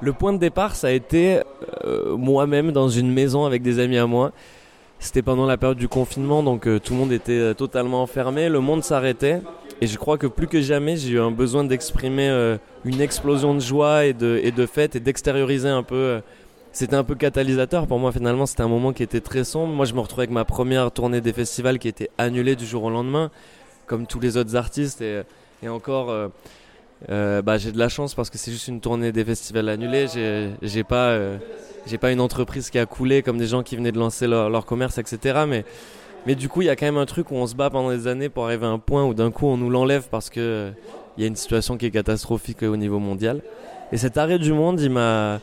Le 0.02 0.14
point 0.14 0.34
de 0.34 0.38
départ, 0.38 0.76
ça 0.76 0.88
a 0.88 0.92
été 0.92 1.42
moi-même 2.18 2.72
dans 2.72 2.90
une 2.90 3.12
maison 3.12 3.46
avec 3.46 3.62
des 3.62 3.80
amis 3.80 3.98
à 3.98 4.08
moi. 4.08 4.32
C'était 5.00 5.22
pendant 5.22 5.46
la 5.46 5.58
période 5.58 5.78
du 5.78 5.88
confinement, 5.88 6.44
donc 6.44 6.68
euh, 6.68 6.78
tout 6.78 6.92
le 6.92 7.00
monde 7.00 7.14
était 7.14 7.32
euh, 7.32 7.54
totalement 7.54 8.04
enfermé, 8.04 8.50
le 8.50 8.60
monde 8.60 8.84
s'arrêtait. 8.84 9.42
Et 9.80 9.88
je 9.88 9.98
crois 9.98 10.18
que 10.18 10.28
plus 10.28 10.48
que 10.48 10.60
jamais, 10.60 10.98
j'ai 10.98 11.12
eu 11.12 11.22
un 11.22 11.32
besoin 11.32 11.64
d'exprimer 11.64 12.28
euh, 12.28 12.58
une 12.84 13.00
explosion 13.00 13.56
de 13.56 13.62
joie 13.62 14.06
et 14.06 14.14
de, 14.14 14.42
et 14.44 14.52
de 14.52 14.66
fête 14.66 14.98
et 14.98 15.00
d'extérioriser 15.00 15.70
un 15.70 15.84
peu. 15.84 16.20
C'était 16.80 16.96
un 16.96 17.04
peu 17.04 17.16
catalysateur 17.16 17.88
pour 17.88 18.00
moi 18.00 18.14
finalement, 18.14 18.46
c'était 18.46 18.64
un 18.64 18.70
moment 18.70 18.94
qui 18.94 19.04
était 19.04 19.20
très 19.20 19.44
sombre. 19.44 19.74
Moi 19.74 19.86
je 19.86 19.94
me 19.94 20.00
retrouvais 20.00 20.22
avec 20.22 20.32
ma 20.32 20.46
première 20.46 20.90
tournée 20.92 21.20
des 21.20 21.34
festivals 21.34 21.78
qui 21.78 21.90
était 21.90 22.10
annulée 22.18 22.56
du 22.56 22.66
jour 22.66 22.84
au 22.84 22.90
lendemain, 22.90 23.32
comme 23.86 24.08
tous 24.08 24.22
les 24.22 24.38
autres 24.38 24.56
artistes. 24.56 25.02
Et, 25.02 25.68
encore, 25.68 26.32
bah, 27.10 27.58
j'ai 27.58 27.74
de 27.74 27.78
la 27.78 27.90
chance 27.90 28.16
parce 28.16 28.30
que 28.30 28.38
c'est 28.38 28.52
juste 28.52 28.70
une 28.70 28.80
tournée 28.80 29.12
des 29.12 29.26
festivals 29.26 29.68
annulée. 29.68 30.06
J'ai 30.62 30.84
pas 30.86 31.20
j'ai 31.86 31.98
pas 31.98 32.14
une 32.14 32.22
entreprise 32.22 32.70
qui 32.70 32.80
a 32.80 32.86
coulé 32.86 33.24
comme 33.24 33.38
des 33.38 33.48
gens 33.48 33.62
qui 33.62 33.76
venaient 33.76 33.92
de 33.92 34.00
lancer 34.00 34.26
leur, 34.26 34.66
commerce, 34.66 35.00
etc. 35.00 35.44
Mais, 35.46 35.66
mais 36.26 36.36
du 36.36 36.48
coup, 36.48 36.62
il 36.62 36.66
y 36.66 36.70
a 36.70 36.78
quand 36.78 36.86
même 36.86 36.98
un 36.98 37.06
truc 37.06 37.30
où 37.32 37.36
on 37.36 37.46
se 37.46 37.56
bat 37.56 37.70
pendant 37.70 37.90
des 37.90 38.08
années 38.08 38.30
pour 38.30 38.46
arriver 38.46 38.66
à 38.66 38.70
un 38.70 38.80
point 38.80 39.04
où 39.04 39.14
d'un 39.14 39.32
coup 39.32 39.48
on 39.48 39.58
nous 39.58 39.70
l'enlève 39.70 40.08
parce 40.10 40.30
que 40.30 40.40
euh, 40.40 40.72
il 41.18 41.22
y 41.22 41.24
a 41.26 41.28
une 41.28 41.36
situation 41.36 41.76
qui 41.76 41.88
est 41.88 41.92
catastrophique 41.92 42.64
au 42.64 42.78
niveau 42.78 43.00
mondial. 43.00 43.42
Et 43.92 43.98
cet 43.98 44.18
arrêt 44.18 44.40
du 44.40 44.54
monde, 44.54 44.80
il 44.80 44.92
m'a, 44.92 45.40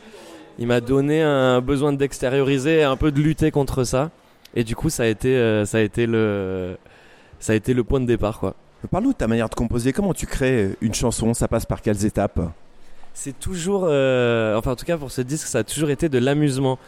il 0.58 0.66
m'a 0.66 0.80
donné 0.80 1.22
un 1.22 1.60
besoin 1.60 1.92
d'extérioriser, 1.92 2.82
un 2.82 2.96
peu 2.96 3.12
de 3.12 3.20
lutter 3.20 3.50
contre 3.50 3.84
ça. 3.84 4.10
Et 4.54 4.64
du 4.64 4.74
coup, 4.74 4.88
ça 4.88 5.02
a 5.02 5.06
été, 5.06 5.36
euh, 5.36 5.64
ça 5.64 5.78
a 5.78 5.80
été 5.80 6.06
le, 6.06 6.76
ça 7.38 7.52
a 7.52 7.56
été 7.56 7.74
le 7.74 7.84
point 7.84 8.00
de 8.00 8.06
départ, 8.06 8.38
quoi. 8.38 8.54
Parle-nous 8.90 9.12
de 9.12 9.18
ta 9.18 9.26
manière 9.26 9.48
de 9.48 9.54
composer. 9.54 9.92
Comment 9.92 10.14
tu 10.14 10.26
crées 10.26 10.70
une 10.80 10.94
chanson? 10.94 11.34
Ça 11.34 11.48
passe 11.48 11.66
par 11.66 11.82
quelles 11.82 12.04
étapes? 12.04 12.40
C'est 13.14 13.38
toujours, 13.38 13.86
euh, 13.88 14.56
enfin 14.56 14.72
en 14.72 14.76
tout 14.76 14.84
cas 14.84 14.98
pour 14.98 15.10
ce 15.10 15.22
disque, 15.22 15.46
ça 15.46 15.60
a 15.60 15.64
toujours 15.64 15.90
été 15.90 16.08
de 16.08 16.18
l'amusement. 16.18 16.78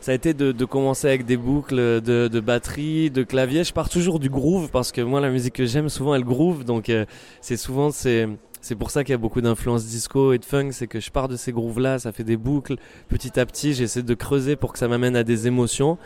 Ça 0.00 0.12
a 0.12 0.14
été 0.14 0.34
de, 0.34 0.64
commencer 0.64 1.08
avec 1.08 1.24
des 1.24 1.36
boucles 1.36 1.76
de, 1.76 2.28
de, 2.28 2.40
batterie, 2.40 3.10
de 3.10 3.22
clavier. 3.22 3.64
Je 3.64 3.72
pars 3.72 3.88
toujours 3.88 4.18
du 4.18 4.28
groove 4.28 4.70
parce 4.70 4.92
que 4.92 5.00
moi 5.00 5.20
la 5.20 5.30
musique 5.30 5.54
que 5.54 5.66
j'aime 5.66 5.88
souvent 5.88 6.14
elle 6.14 6.24
groove, 6.24 6.64
donc 6.64 6.88
euh, 6.88 7.04
c'est 7.40 7.56
souvent 7.56 7.90
c'est 7.90 8.28
c'est 8.60 8.74
pour 8.74 8.90
ça 8.90 9.04
qu'il 9.04 9.12
y 9.12 9.14
a 9.14 9.18
beaucoup 9.18 9.40
d'influences 9.40 9.86
disco 9.86 10.32
et 10.32 10.38
de 10.38 10.44
funk, 10.44 10.70
c'est 10.72 10.86
que 10.86 11.00
je 11.00 11.10
pars 11.10 11.28
de 11.28 11.36
ces 11.36 11.52
grooves 11.52 11.80
là, 11.80 11.98
ça 11.98 12.12
fait 12.12 12.24
des 12.24 12.36
boucles. 12.36 12.76
Petit 13.08 13.38
à 13.38 13.46
petit, 13.46 13.74
j'essaie 13.74 14.02
de 14.02 14.14
creuser 14.14 14.56
pour 14.56 14.72
que 14.72 14.78
ça 14.78 14.88
m'amène 14.88 15.16
à 15.16 15.24
des 15.24 15.46
émotions. 15.46 15.98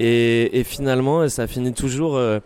Et, 0.00 0.62
finalement, 0.64 1.28
ça 1.28 1.46
finit 1.46 1.72
toujours 1.72 2.16
euh, 2.16 2.40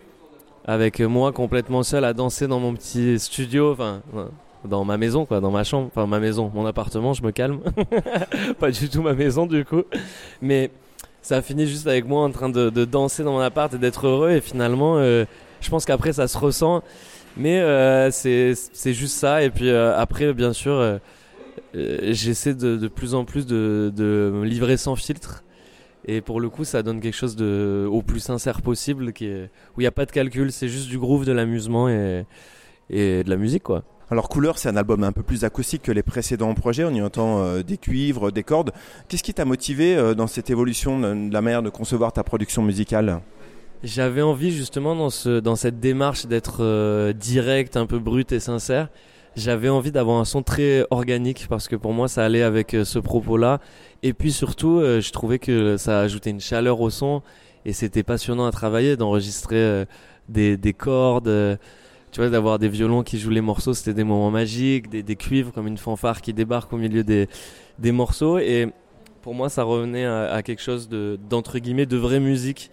avec 0.66 1.00
moi 1.00 1.32
complètement 1.32 1.82
seul 1.82 2.04
à 2.04 2.12
danser 2.12 2.46
dans 2.46 2.60
mon 2.60 2.74
petit 2.74 3.18
studio. 3.18 3.72
Enfin, 3.72 4.02
dans 4.64 4.84
ma 4.84 4.96
maison, 4.96 5.24
quoi, 5.24 5.40
dans 5.40 5.50
ma 5.50 5.64
chambre, 5.64 5.88
enfin 5.88 6.06
ma 6.06 6.20
maison, 6.20 6.50
mon 6.54 6.66
appartement, 6.66 7.14
je 7.14 7.22
me 7.22 7.30
calme. 7.30 7.60
pas 8.58 8.70
du 8.70 8.88
tout 8.88 9.02
ma 9.02 9.14
maison 9.14 9.46
du 9.46 9.64
coup. 9.64 9.82
Mais 10.42 10.70
ça 11.22 11.36
a 11.36 11.42
fini 11.42 11.66
juste 11.66 11.86
avec 11.86 12.06
moi 12.06 12.22
en 12.22 12.30
train 12.30 12.48
de, 12.48 12.70
danser 12.84 13.22
dans 13.24 13.32
mon 13.32 13.40
appart 13.40 13.72
et 13.72 13.78
d'être 13.78 14.06
heureux. 14.06 14.30
Et 14.30 14.40
finalement, 14.40 14.98
euh, 14.98 15.24
je 15.60 15.70
pense 15.70 15.84
qu'après 15.84 16.12
ça 16.12 16.28
se 16.28 16.36
ressent. 16.38 16.82
Mais 17.36 17.60
euh, 17.60 18.10
c'est 18.10 18.54
juste 18.92 19.16
ça. 19.16 19.42
Et 19.42 19.50
puis 19.50 19.68
euh, 19.68 19.96
après, 19.96 20.32
bien 20.32 20.52
sûr, 20.52 21.00
j'essaie 21.74 22.54
de, 22.54 22.88
plus 22.88 23.14
en 23.14 23.24
plus 23.24 23.46
de, 23.46 24.30
me 24.34 24.44
livrer 24.44 24.76
sans 24.76 24.96
filtre. 24.96 25.44
Et 26.06 26.20
pour 26.20 26.40
le 26.40 26.48
coup, 26.48 26.64
ça 26.64 26.82
donne 26.82 27.00
quelque 27.00 27.16
chose 27.16 27.36
de 27.36 27.86
au 27.90 28.02
plus 28.02 28.20
sincère 28.20 28.62
possible, 28.62 29.12
qui 29.12 29.28
où 29.28 29.80
il 29.80 29.84
n'y 29.84 29.86
a 29.86 29.92
pas 29.92 30.06
de 30.06 30.12
calcul, 30.12 30.52
c'est 30.52 30.68
juste 30.68 30.88
du 30.88 30.98
groove, 30.98 31.26
de 31.26 31.32
l'amusement 31.32 31.88
et, 31.88 32.24
de 32.90 33.28
la 33.28 33.36
musique, 33.36 33.62
quoi. 33.62 33.84
Alors 34.10 34.30
Couleur, 34.30 34.56
c'est 34.56 34.70
un 34.70 34.76
album 34.76 35.04
un 35.04 35.12
peu 35.12 35.22
plus 35.22 35.44
acoustique 35.44 35.82
que 35.82 35.92
les 35.92 36.02
précédents 36.02 36.54
projets. 36.54 36.84
On 36.84 36.94
y 36.94 37.02
entend 37.02 37.40
euh, 37.40 37.62
des 37.62 37.76
cuivres, 37.76 38.32
des 38.32 38.42
cordes. 38.42 38.72
Qu'est-ce 39.06 39.22
qui 39.22 39.34
t'a 39.34 39.44
motivé 39.44 39.96
euh, 39.96 40.14
dans 40.14 40.26
cette 40.26 40.48
évolution 40.48 40.98
de 40.98 41.30
la 41.30 41.42
manière 41.42 41.62
de 41.62 41.68
concevoir 41.68 42.12
ta 42.14 42.22
production 42.22 42.62
musicale? 42.62 43.20
J'avais 43.82 44.22
envie 44.22 44.50
justement 44.50 44.96
dans, 44.96 45.10
ce, 45.10 45.40
dans 45.40 45.56
cette 45.56 45.80
démarche 45.80 46.26
d'être 46.26 46.64
euh, 46.64 47.12
direct, 47.12 47.76
un 47.76 47.86
peu 47.86 47.98
brut 47.98 48.32
et 48.32 48.40
sincère. 48.40 48.88
J'avais 49.36 49.68
envie 49.68 49.92
d'avoir 49.92 50.18
un 50.18 50.24
son 50.24 50.42
très 50.42 50.84
organique 50.90 51.46
parce 51.48 51.68
que 51.68 51.76
pour 51.76 51.92
moi 51.92 52.08
ça 52.08 52.24
allait 52.24 52.42
avec 52.42 52.76
ce 52.82 52.98
propos-là. 52.98 53.60
Et 54.02 54.12
puis 54.12 54.32
surtout, 54.32 54.80
je 54.80 55.10
trouvais 55.12 55.38
que 55.38 55.76
ça 55.76 56.00
ajoutait 56.00 56.30
une 56.30 56.40
chaleur 56.40 56.80
au 56.80 56.90
son 56.90 57.22
et 57.64 57.72
c'était 57.72 58.02
passionnant 58.02 58.46
à 58.46 58.50
travailler 58.50 58.96
d'enregistrer 58.96 59.84
des, 60.28 60.56
des 60.56 60.72
cordes 60.72 61.58
tu 62.10 62.20
vois, 62.20 62.30
d'avoir 62.30 62.58
des 62.58 62.68
violons 62.68 63.02
qui 63.02 63.18
jouent 63.18 63.30
les 63.30 63.40
morceaux, 63.40 63.74
c'était 63.74 63.94
des 63.94 64.04
moments 64.04 64.30
magiques, 64.30 64.88
des, 64.88 65.02
des, 65.02 65.16
cuivres 65.16 65.52
comme 65.52 65.66
une 65.66 65.78
fanfare 65.78 66.20
qui 66.20 66.32
débarque 66.32 66.72
au 66.72 66.76
milieu 66.76 67.04
des, 67.04 67.28
des 67.78 67.92
morceaux. 67.92 68.38
Et 68.38 68.68
pour 69.22 69.34
moi, 69.34 69.48
ça 69.48 69.62
revenait 69.62 70.06
à, 70.06 70.42
quelque 70.42 70.62
chose 70.62 70.88
de, 70.88 71.18
d'entre 71.28 71.58
guillemets, 71.58 71.86
de 71.86 71.96
vraie 71.96 72.20
musique, 72.20 72.70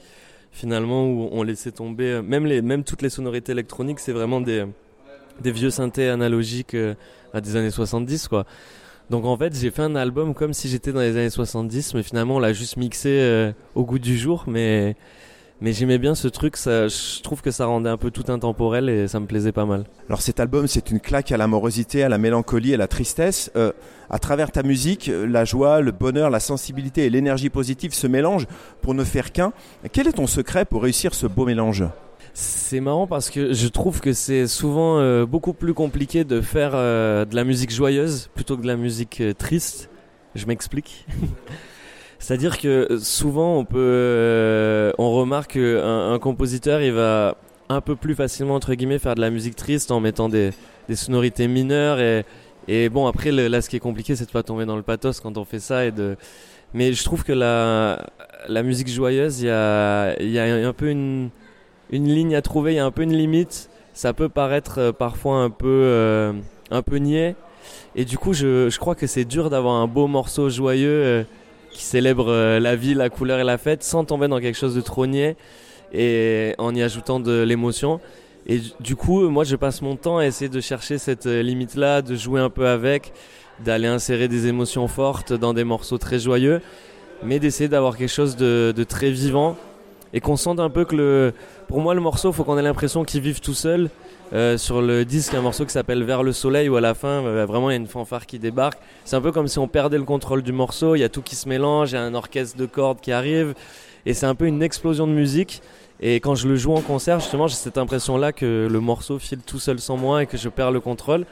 finalement, 0.55 1.05
où 1.05 1.29
on 1.31 1.43
laissait 1.43 1.71
tomber, 1.71 2.05
euh, 2.05 2.21
même, 2.21 2.45
les, 2.45 2.61
même 2.61 2.83
toutes 2.83 3.01
les 3.01 3.09
sonorités 3.09 3.51
électroniques, 3.51 3.99
c'est 3.99 4.13
vraiment 4.13 4.39
des, 4.39 4.65
des 5.41 5.51
vieux 5.51 5.69
synthés 5.69 6.09
analogiques 6.09 6.73
euh, 6.73 6.95
à 7.33 7.41
des 7.41 7.57
années 7.57 7.71
70, 7.71 8.29
quoi. 8.29 8.45
Donc 9.09 9.25
en 9.25 9.37
fait, 9.37 9.53
j'ai 9.53 9.69
fait 9.69 9.83
un 9.83 9.95
album 9.95 10.33
comme 10.33 10.53
si 10.53 10.67
j'étais 10.67 10.91
dans 10.91 11.01
les 11.01 11.11
années 11.11 11.29
70, 11.29 11.93
mais 11.93 12.01
finalement 12.01 12.37
on 12.37 12.39
l'a 12.39 12.53
juste 12.53 12.77
mixé 12.77 13.09
euh, 13.09 13.51
au 13.75 13.83
goût 13.83 13.99
du 13.99 14.17
jour. 14.17 14.45
Mais, 14.47 14.95
mais 15.61 15.73
j'aimais 15.73 15.97
bien 15.97 16.15
ce 16.15 16.27
truc, 16.27 16.57
ça, 16.57 16.87
je 16.87 17.21
trouve 17.21 17.41
que 17.41 17.51
ça 17.51 17.65
rendait 17.65 17.89
un 17.89 17.97
peu 17.97 18.11
tout 18.11 18.31
intemporel 18.31 18.89
et 18.89 19.07
ça 19.07 19.19
me 19.19 19.25
plaisait 19.25 19.51
pas 19.51 19.65
mal. 19.65 19.85
Alors 20.07 20.21
cet 20.21 20.39
album, 20.39 20.67
c'est 20.67 20.91
une 20.91 20.99
claque 20.99 21.31
à 21.31 21.37
la 21.37 21.47
morosité, 21.47 22.03
à 22.03 22.09
la 22.09 22.17
mélancolie, 22.17 22.73
à 22.73 22.77
la 22.77 22.87
tristesse. 22.87 23.51
Euh, 23.55 23.71
à 24.09 24.19
travers 24.19 24.51
ta 24.51 24.61
musique, 24.61 25.09
la 25.09 25.45
joie, 25.45 25.81
le 25.81 25.91
bonheur, 25.91 26.29
la 26.29 26.39
sensibilité 26.39 27.05
et 27.05 27.09
l'énergie 27.09 27.49
positive 27.49 27.93
se 27.93 28.05
mélangent 28.05 28.47
pour 28.81 28.93
ne 28.93 29.03
faire 29.03 29.31
qu'un. 29.31 29.51
Quel 29.91 30.07
est 30.07 30.13
ton 30.13 30.27
secret 30.27 30.65
pour 30.65 30.83
réussir 30.83 31.15
ce 31.15 31.25
beau 31.25 31.45
mélange? 31.45 31.85
C'est 32.37 32.81
marrant 32.81 33.07
parce 33.07 33.29
que 33.29 33.53
je 33.53 33.67
trouve 33.69 34.01
que 34.01 34.11
c'est 34.11 34.45
souvent 34.47 34.99
euh, 34.99 35.25
beaucoup 35.25 35.53
plus 35.53 35.73
compliqué 35.73 36.25
de 36.25 36.41
faire 36.41 36.71
euh, 36.73 37.23
de 37.23 37.33
la 37.33 37.45
musique 37.45 37.71
joyeuse 37.71 38.29
plutôt 38.35 38.57
que 38.57 38.61
de 38.61 38.67
la 38.67 38.75
musique 38.75 39.21
euh, 39.21 39.33
triste. 39.33 39.89
Je 40.35 40.45
m'explique. 40.45 41.05
C'est-à-dire 42.19 42.57
que 42.59 42.97
souvent 42.99 43.57
on 43.57 43.65
peut, 43.65 44.93
on 44.97 45.11
remarque 45.11 45.53
qu'un 45.53 46.13
un 46.13 46.19
compositeur 46.19 46.81
il 46.81 46.93
va 46.93 47.37
un 47.69 47.81
peu 47.81 47.95
plus 47.95 48.15
facilement 48.15 48.55
entre 48.55 48.73
guillemets 48.73 48.99
faire 48.99 49.15
de 49.15 49.21
la 49.21 49.29
musique 49.29 49.55
triste 49.55 49.91
en 49.91 49.99
mettant 49.99 50.29
des, 50.29 50.51
sonorités 50.93 51.47
mineures 51.47 51.99
et, 51.99 52.25
et 52.67 52.89
bon 52.89 53.07
après 53.07 53.31
là 53.31 53.61
ce 53.61 53.69
qui 53.69 53.75
est 53.75 53.79
compliqué 53.79 54.15
c'est 54.15 54.27
de 54.27 54.31
pas 54.31 54.43
tomber 54.43 54.65
dans 54.65 54.75
le 54.75 54.83
pathos 54.83 55.19
quand 55.19 55.37
on 55.37 55.45
fait 55.45 55.59
ça 55.59 55.83
et 55.85 55.91
de 55.91 56.15
mais 56.75 56.93
je 56.93 57.03
trouve 57.03 57.23
que 57.23 57.33
la 57.33 58.05
la 58.47 58.61
musique 58.61 58.87
joyeuse 58.87 59.41
il 59.41 59.47
y 59.47 59.49
a 59.49 60.15
il 60.19 60.29
y 60.29 60.39
a 60.39 60.45
un 60.45 60.73
peu 60.73 60.89
une 60.89 61.31
une 61.91 62.07
ligne 62.07 62.35
à 62.35 62.41
trouver, 62.41 62.73
il 62.73 62.75
y 62.75 62.79
a 62.79 62.85
un 62.85 62.91
peu 62.91 63.03
une 63.03 63.15
limite. 63.15 63.69
Ça 63.93 64.13
peut 64.13 64.29
paraître 64.29 64.79
euh, 64.79 64.91
parfois 64.91 65.37
un 65.37 65.49
peu, 65.49 65.67
euh, 65.67 66.33
un 66.71 66.81
peu 66.81 66.97
niais. 66.97 67.35
Et 67.95 68.05
du 68.05 68.17
coup, 68.17 68.33
je, 68.33 68.69
je 68.69 68.79
crois 68.79 68.95
que 68.95 69.07
c'est 69.07 69.25
dur 69.25 69.49
d'avoir 69.49 69.75
un 69.75 69.87
beau 69.87 70.07
morceau 70.07 70.49
joyeux 70.49 70.89
euh, 70.89 71.23
qui 71.75 71.83
célèbre 71.83 72.57
la 72.57 72.75
vie, 72.77 72.93
la 72.93 73.09
couleur 73.09 73.37
et 73.39 73.43
la 73.43 73.57
fête 73.57 73.83
sans 73.83 74.05
tomber 74.05 74.29
dans 74.29 74.39
quelque 74.39 74.57
chose 74.57 74.73
de 74.73 74.81
trop 74.81 75.05
niais 75.05 75.35
et 75.93 76.55
en 76.57 76.73
y 76.73 76.81
ajoutant 76.81 77.19
de 77.19 77.41
l'émotion. 77.41 77.99
Et 78.47 78.61
du 78.79 78.95
coup, 78.95 79.27
moi, 79.27 79.43
je 79.43 79.57
passe 79.57 79.81
mon 79.81 79.97
temps 79.97 80.19
à 80.19 80.25
essayer 80.25 80.47
de 80.47 80.61
chercher 80.61 80.97
cette 80.97 81.25
limite-là, 81.25 82.01
de 82.01 82.15
jouer 82.15 82.39
un 82.39 82.49
peu 82.49 82.67
avec, 82.67 83.11
d'aller 83.65 83.87
insérer 83.87 84.29
des 84.29 84.47
émotions 84.47 84.87
fortes 84.87 85.33
dans 85.33 85.53
des 85.53 85.65
morceaux 85.65 85.97
très 85.97 86.17
joyeux, 86.17 86.61
mais 87.23 87.39
d'essayer 87.39 87.67
d'avoir 87.67 87.97
quelque 87.97 88.13
chose 88.13 88.37
de, 88.37 88.73
de 88.73 88.83
très 88.85 89.11
vivant 89.11 89.57
et 90.13 90.21
qu'on 90.21 90.37
sente 90.37 90.61
un 90.61 90.69
peu 90.69 90.85
que 90.85 90.95
le, 90.95 91.33
pour 91.67 91.81
moi 91.81 91.93
le 91.93 91.99
morceau, 91.99 92.31
faut 92.31 92.45
qu'on 92.45 92.57
ait 92.57 92.61
l'impression 92.61 93.03
qu'il 93.03 93.19
vive 93.19 93.41
tout 93.41 93.53
seul. 93.53 93.89
Euh, 94.33 94.57
sur 94.57 94.81
le 94.81 95.05
disque, 95.05 95.35
un 95.35 95.41
morceau 95.41 95.65
qui 95.65 95.71
s'appelle 95.71 96.03
Vers 96.03 96.23
le 96.23 96.33
soleil 96.33 96.67
où 96.67 96.75
à 96.75 96.81
la 96.81 96.95
fin, 96.95 97.23
euh, 97.23 97.45
vraiment 97.45 97.69
il 97.69 97.73
y 97.73 97.75
a 97.75 97.79
une 97.79 97.87
fanfare 97.87 98.25
qui 98.25 98.39
débarque. 98.39 98.79
C'est 99.03 99.15
un 99.15 99.21
peu 99.21 99.31
comme 99.31 99.47
si 99.47 99.59
on 99.59 99.67
perdait 99.67 99.99
le 99.99 100.03
contrôle 100.03 100.41
du 100.41 100.51
morceau. 100.51 100.95
Il 100.95 100.99
y 100.99 101.03
a 101.03 101.09
tout 101.09 101.21
qui 101.21 101.35
se 101.35 101.47
mélange, 101.47 101.91
il 101.91 101.95
y 101.95 101.97
a 101.97 102.01
un 102.01 102.15
orchestre 102.15 102.57
de 102.57 102.65
cordes 102.65 102.99
qui 103.01 103.11
arrive 103.11 103.53
et 104.05 104.13
c'est 104.13 104.25
un 104.25 104.35
peu 104.35 104.47
une 104.47 104.63
explosion 104.63 105.05
de 105.05 105.11
musique. 105.11 105.61
Et 106.01 106.15
quand 106.15 106.35
je 106.35 106.47
le 106.47 106.55
joue 106.55 106.73
en 106.73 106.81
concert, 106.81 107.19
justement, 107.19 107.47
j'ai 107.47 107.55
cette 107.55 107.77
impression-là 107.77 108.33
que 108.33 108.67
le 108.69 108.79
morceau 108.79 109.19
file 109.19 109.39
tout 109.45 109.59
seul 109.59 109.79
sans 109.79 109.95
moi 109.95 110.23
et 110.23 110.25
que 110.25 110.37
je 110.37 110.49
perds 110.49 110.71
le 110.71 110.79
contrôle. 110.79 111.25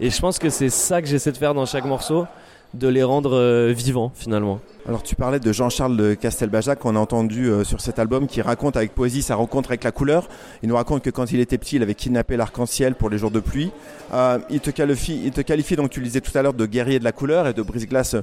Et 0.00 0.10
je 0.10 0.20
pense 0.20 0.38
que 0.38 0.50
c'est 0.50 0.68
ça 0.68 1.00
que 1.00 1.08
j'essaie 1.08 1.32
de 1.32 1.36
faire 1.36 1.54
dans 1.54 1.64
chaque 1.64 1.84
morceau 1.84 2.26
de 2.74 2.88
les 2.88 3.02
rendre 3.02 3.36
euh, 3.36 3.72
vivants 3.72 4.12
finalement. 4.14 4.60
Alors 4.86 5.02
tu 5.02 5.14
parlais 5.14 5.38
de 5.38 5.52
Jean-Charles 5.52 5.96
de 5.96 6.14
Castelbajac 6.14 6.78
qu'on 6.78 6.96
a 6.96 6.98
entendu 6.98 7.46
euh, 7.46 7.64
sur 7.64 7.80
cet 7.80 7.98
album 7.98 8.26
qui 8.26 8.40
raconte 8.40 8.76
avec 8.76 8.94
poésie 8.94 9.22
sa 9.22 9.36
rencontre 9.36 9.70
avec 9.70 9.84
la 9.84 9.92
couleur. 9.92 10.28
Il 10.62 10.68
nous 10.68 10.74
raconte 10.74 11.02
que 11.02 11.10
quand 11.10 11.30
il 11.32 11.40
était 11.40 11.58
petit, 11.58 11.76
il 11.76 11.82
avait 11.82 11.94
kidnappé 11.94 12.36
l'arc-en-ciel 12.36 12.94
pour 12.94 13.10
les 13.10 13.18
jours 13.18 13.30
de 13.30 13.40
pluie. 13.40 13.70
Euh, 14.12 14.38
il, 14.50 14.60
te 14.60 14.70
qualifie, 14.70 15.20
il 15.24 15.32
te 15.32 15.42
qualifie, 15.42 15.76
donc 15.76 15.90
tu 15.90 16.00
le 16.00 16.06
disais 16.06 16.20
tout 16.20 16.36
à 16.36 16.42
l'heure, 16.42 16.54
de 16.54 16.66
guerrier 16.66 16.98
de 16.98 17.04
la 17.04 17.12
couleur 17.12 17.46
et 17.46 17.52
de 17.52 17.62
brise-glace 17.62 18.16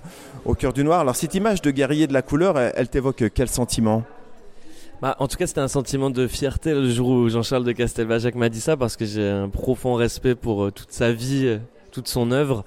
au 0.46 0.56
cœur 0.56 0.74
du 0.74 0.84
noir. 0.84 1.00
Alors 1.02 1.16
cette 1.16 1.36
image 1.36 1.62
de 1.62 1.72
guerrier 1.72 2.08
de 2.08 2.14
la 2.14 2.22
couleur, 2.22 2.58
elle, 2.60 2.90
t'évoque 2.90 3.26
quel 3.34 3.50
sentiment? 3.50 4.04
Bah, 5.02 5.16
en 5.20 5.28
tout 5.28 5.38
cas, 5.38 5.48
c'était 5.48 5.62
un 5.62 5.70
sentiment 5.70 6.10
de 6.10 6.28
fierté 6.28 6.74
le 6.74 6.90
jour 6.90 7.08
où 7.08 7.30
Jean-Charles 7.30 7.64
de 7.64 7.72
Castelbajac 7.72 8.36
m'a 8.36 8.50
dit 8.50 8.60
ça 8.60 8.76
parce 8.76 8.98
que 8.98 9.06
j'ai 9.06 9.30
un 9.30 9.48
profond 9.48 9.94
respect 9.94 10.36
pour 10.36 10.74
toute 10.74 10.92
sa 10.92 11.14
vie, 11.14 11.58
toute 11.92 12.10
son 12.10 12.32
œuvre. 12.32 12.66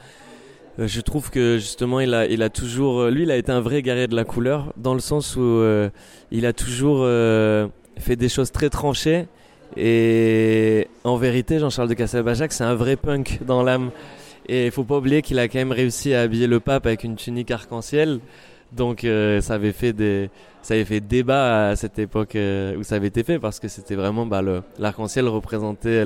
Euh, 0.79 0.88
je 0.88 1.00
trouve 1.00 1.31
que 1.31 1.59
justement 1.59 2.00
il 2.00 2.14
a, 2.14 2.26
il 2.26 2.43
a 2.43 2.49
toujours, 2.49 3.00
euh, 3.00 3.11
lui 3.11 3.25
il 3.25 3.31
a 3.31 3.37
été 3.37 3.52
un 3.52 3.61
vrai 3.61 3.83
guerrier 3.83 4.07
de 4.07 4.17
la 4.17 4.25
couleur 4.25 4.73
dans 4.76 4.95
le 4.95 5.00
sens 5.00 5.37
où 5.37 5.43
euh, 5.43 5.91
il 6.31 6.47
a 6.47 6.52
toujours 6.52 7.07
fait 7.99 8.17
des 8.17 8.29
choses 8.29 8.52
très 8.52 8.71
tranchées. 8.71 9.26
Et 9.76 10.88
en 11.05 11.17
vérité 11.17 11.59
Jean-Charles 11.59 11.88
de 11.88 11.95
Castelbajac 11.95 12.52
c'est 12.52 12.64
un 12.64 12.75
vrai 12.75 12.97
punk 12.97 13.41
dans 13.47 13.62
l'âme. 13.62 13.91
Et 14.49 14.67
il 14.67 14.73
faut 14.73 14.85
pas 14.85 14.97
oublier 14.99 15.23
qu'il 15.23 15.38
a 15.38 15.47
quand 15.49 15.59
même 15.59 15.73
réussi 15.73 16.14
à 16.14 16.23
habiller 16.23 16.47
le 16.47 16.59
pape 16.59 16.87
avec 16.87 17.05
une 17.05 17.17
tunique 17.17 17.50
arc-en-ciel. 17.50 18.21
Donc 18.73 19.07
ça 19.41 19.55
avait 19.55 19.73
fait 19.73 19.93
des 19.93 20.31
ça 20.62 20.75
avait 20.75 20.85
fait 20.85 21.00
débat 21.00 21.69
à 21.71 21.76
cette 21.76 21.99
époque 21.99 22.37
où 22.37 22.83
ça 22.83 22.97
avait 22.97 23.09
été 23.09 23.23
fait 23.23 23.38
parce 23.38 23.61
que 23.61 23.69
c'était 23.69 23.95
vraiment 23.95 24.26
bah, 24.26 24.43
l'arc-en-ciel 24.79 25.29
représentait 25.29 26.05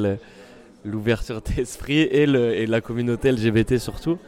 l'ouverture 0.84 1.40
d'esprit 1.40 1.98
et, 1.98 2.22
et 2.22 2.66
la 2.66 2.80
communauté 2.80 3.32
LGBT 3.32 3.78
surtout. 3.78 4.18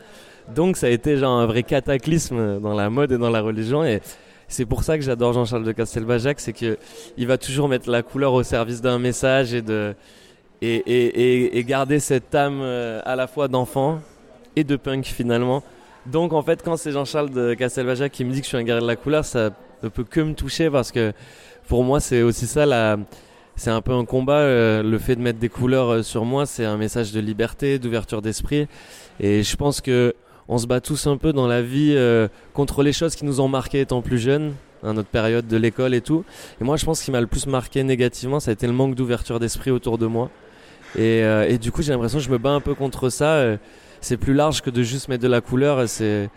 Donc 0.55 0.77
ça 0.77 0.87
a 0.87 0.91
été 0.91 1.17
genre 1.17 1.39
un 1.39 1.47
vrai 1.47 1.63
cataclysme 1.63 2.61
dans 2.61 2.75
la 2.75 2.91
mode 2.91 3.13
et 3.13 3.19
dans 3.19 3.31
la 3.31 3.41
religion 3.41 3.85
et 3.85 4.01
c'est 4.49 4.65
pour 4.65 4.83
ça 4.83 4.97
que 4.97 5.05
j'adore 5.05 5.35
Jean-Charles 5.35 5.65
de 5.65 5.73
Castelbajac, 5.73 6.41
c'est 6.41 6.55
que 6.55 6.79
il 7.19 7.27
va 7.27 7.37
toujours 7.37 7.69
mettre 7.69 7.91
la 7.91 8.03
couleur 8.03 8.33
au 8.33 8.43
service 8.43 8.81
d'un 8.81 8.99
message 8.99 9.53
et 9.53 9.61
de 9.61 9.95
et, 10.63 10.75
et, 10.75 11.59
et, 11.59 11.65
garder 11.65 12.01
cette 12.01 12.35
âme 12.35 12.61
euh, 12.63 13.01
à 13.05 13.15
la 13.15 13.29
fois 13.29 13.47
d'enfant 13.47 14.01
et 14.57 14.65
de 14.65 14.75
punk 14.75 15.05
finalement. 15.05 15.63
Donc 16.07 16.33
en 16.33 16.43
fait 16.43 16.63
quand 16.65 16.77
c'est 16.77 16.93
Jean-Charles 16.93 17.31
de 17.31 17.55
Castelbajac 17.55 18.11
qui 18.11 18.25
me 18.25 18.33
dit 18.33 18.41
que 18.41 18.45
je 18.45 18.49
suis 18.49 18.57
un 18.57 18.65
guerrier 18.65 18.83
de 18.83 18.87
la 18.87 18.97
couleur, 18.97 19.25
ça 19.25 19.51
ne 19.83 19.89
peut 19.89 20.05
que 20.05 20.21
me 20.21 20.35
toucher 20.35 20.71
parce 20.71 20.91
que 20.91 21.13
pour 21.69 21.85
moi 21.85 22.01
c'est 22.01 22.23
aussi 22.23 22.47
ça 22.47 22.65
c'est 23.59 23.71
un 23.71 23.83
peu 23.83 23.93
un 23.93 24.05
combat. 24.05 24.39
Euh, 24.39 24.83
le 24.83 24.99
fait 24.99 25.17
de 25.17 25.21
mettre 25.21 25.41
des 25.41 25.49
couleurs 25.49 25.93
euh, 25.93 26.03
sur 26.03 26.25
moi, 26.25 26.47
c'est 26.47 26.65
un 26.65 26.77
message 26.77 27.13
de 27.13 27.19
liberté, 27.21 27.79
d'ouverture 27.81 28.23
d'esprit. 28.23 28.69
Et 29.19 29.43
je 29.43 29.57
pense 29.57 29.81
que 29.81 30.15
on 30.49 30.59
se 30.59 30.67
bat 30.67 30.81
tous 30.81 31.07
un 31.07 31.17
peu 31.17 31.33
dans 31.33 31.47
la 31.47 31.63
vie 31.63 31.93
euh, 31.95 32.29
contre 32.55 32.83
les 32.83 32.93
choses 32.93 33.15
qui 33.15 33.25
nous 33.25 33.41
ont 33.41 33.49
marqué 33.49 33.81
étant 33.81 34.01
plus 34.01 34.19
jeunes, 34.19 34.55
à 34.83 34.93
notre 34.93 35.09
période 35.09 35.47
de 35.47 35.57
l'école 35.57 35.95
et 35.95 36.01
tout. 36.01 36.25
Et 36.61 36.65
moi, 36.65 36.77
je 36.77 36.85
pense 36.85 37.03
qu'il 37.03 37.13
m'a 37.13 37.21
le 37.21 37.27
plus 37.27 37.47
marqué 37.47 37.83
négativement, 37.85 38.41
ça 38.41 38.51
a 38.51 38.55
été 38.55 38.67
le 38.67 38.73
manque 38.73 38.95
d'ouverture 38.95 39.39
d'esprit 39.39 39.71
autour 39.71 39.99
de 39.99 40.07
moi. 40.07 40.31
Et, 40.97 41.23
euh, 41.23 41.47
et 41.47 41.59
du 41.59 41.71
coup, 41.71 41.83
j'ai 41.83 41.93
l'impression 41.93 42.19
que 42.19 42.25
je 42.25 42.31
me 42.31 42.39
bats 42.39 42.53
un 42.53 42.61
peu 42.61 42.75
contre 42.75 43.11
ça. 43.11 43.35
Euh, 43.35 43.57
c'est 44.01 44.17
plus 44.17 44.33
large 44.33 44.63
que 44.63 44.71
de 44.71 44.83
juste 44.83 45.09
mettre 45.09 45.23
de 45.23 45.29
la 45.29 45.43
couleur. 45.43 45.87
C'est 45.87 46.31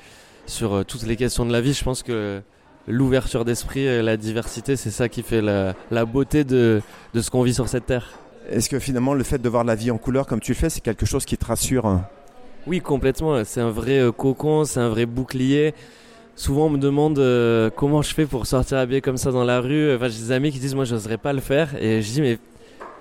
sur 0.46 0.84
toutes 0.86 1.04
les 1.04 1.16
questions 1.16 1.46
de 1.46 1.54
la 1.54 1.62
vie. 1.62 1.74
Je 1.74 1.84
pense 1.84 2.04
que 2.04 2.42
l'ouverture 2.88 3.46
d'esprit, 3.46 4.02
la 4.02 4.18
diversité, 4.18 4.76
c'est 4.76 4.90
ça 4.90 5.08
qui 5.08 5.22
fait 5.22 5.42
la, 5.42 5.74
la 5.90 6.04
beauté 6.04 6.44
de, 6.44 6.82
de 7.14 7.22
ce 7.22 7.30
qu'on 7.30 7.44
vit 7.44 7.54
sur 7.54 7.70
cette 7.70 7.86
terre. 7.86 8.10
Est-ce 8.50 8.68
que 8.68 8.80
finalement, 8.80 9.14
le 9.14 9.24
fait 9.24 9.38
de 9.38 9.48
voir 9.48 9.64
la 9.64 9.76
vie 9.76 9.92
en 9.92 9.98
couleur 9.98 10.26
comme 10.26 10.42
tu 10.42 10.52
le 10.52 10.58
fais, 10.58 10.70
c'est 10.70 10.82
quelque 10.82 11.06
chose 11.06 11.24
qui 11.24 11.38
te 11.38 11.46
rassure 11.46 12.02
oui, 12.68 12.80
complètement. 12.80 13.44
C'est 13.44 13.62
un 13.62 13.72
vrai 13.72 14.00
euh, 14.00 14.12
cocon, 14.12 14.66
c'est 14.66 14.80
un 14.80 14.90
vrai 14.90 15.06
bouclier. 15.06 15.74
Souvent, 16.36 16.68
on 16.68 16.70
me 16.70 16.78
demande 16.78 17.18
euh, 17.18 17.70
comment 17.76 18.02
je 18.02 18.14
fais 18.14 18.26
pour 18.26 18.46
sortir 18.46 18.78
habillé 18.78 19.02
comme 19.02 19.18
ça 19.18 19.32
dans 19.32 19.44
la 19.44 19.60
rue. 19.60 19.96
Enfin, 19.96 20.10
j'ai 20.10 20.20
des 20.20 20.32
amis 20.32 20.52
qui 20.52 20.60
disent 20.60 20.76
moi, 20.76 20.86
je 20.86 20.94
n'oserais 20.94 21.18
pas 21.18 21.34
le 21.34 21.42
faire. 21.42 21.76
Et 21.82 22.02
je 22.02 22.12
dis 22.12 22.22
mais 22.22 22.38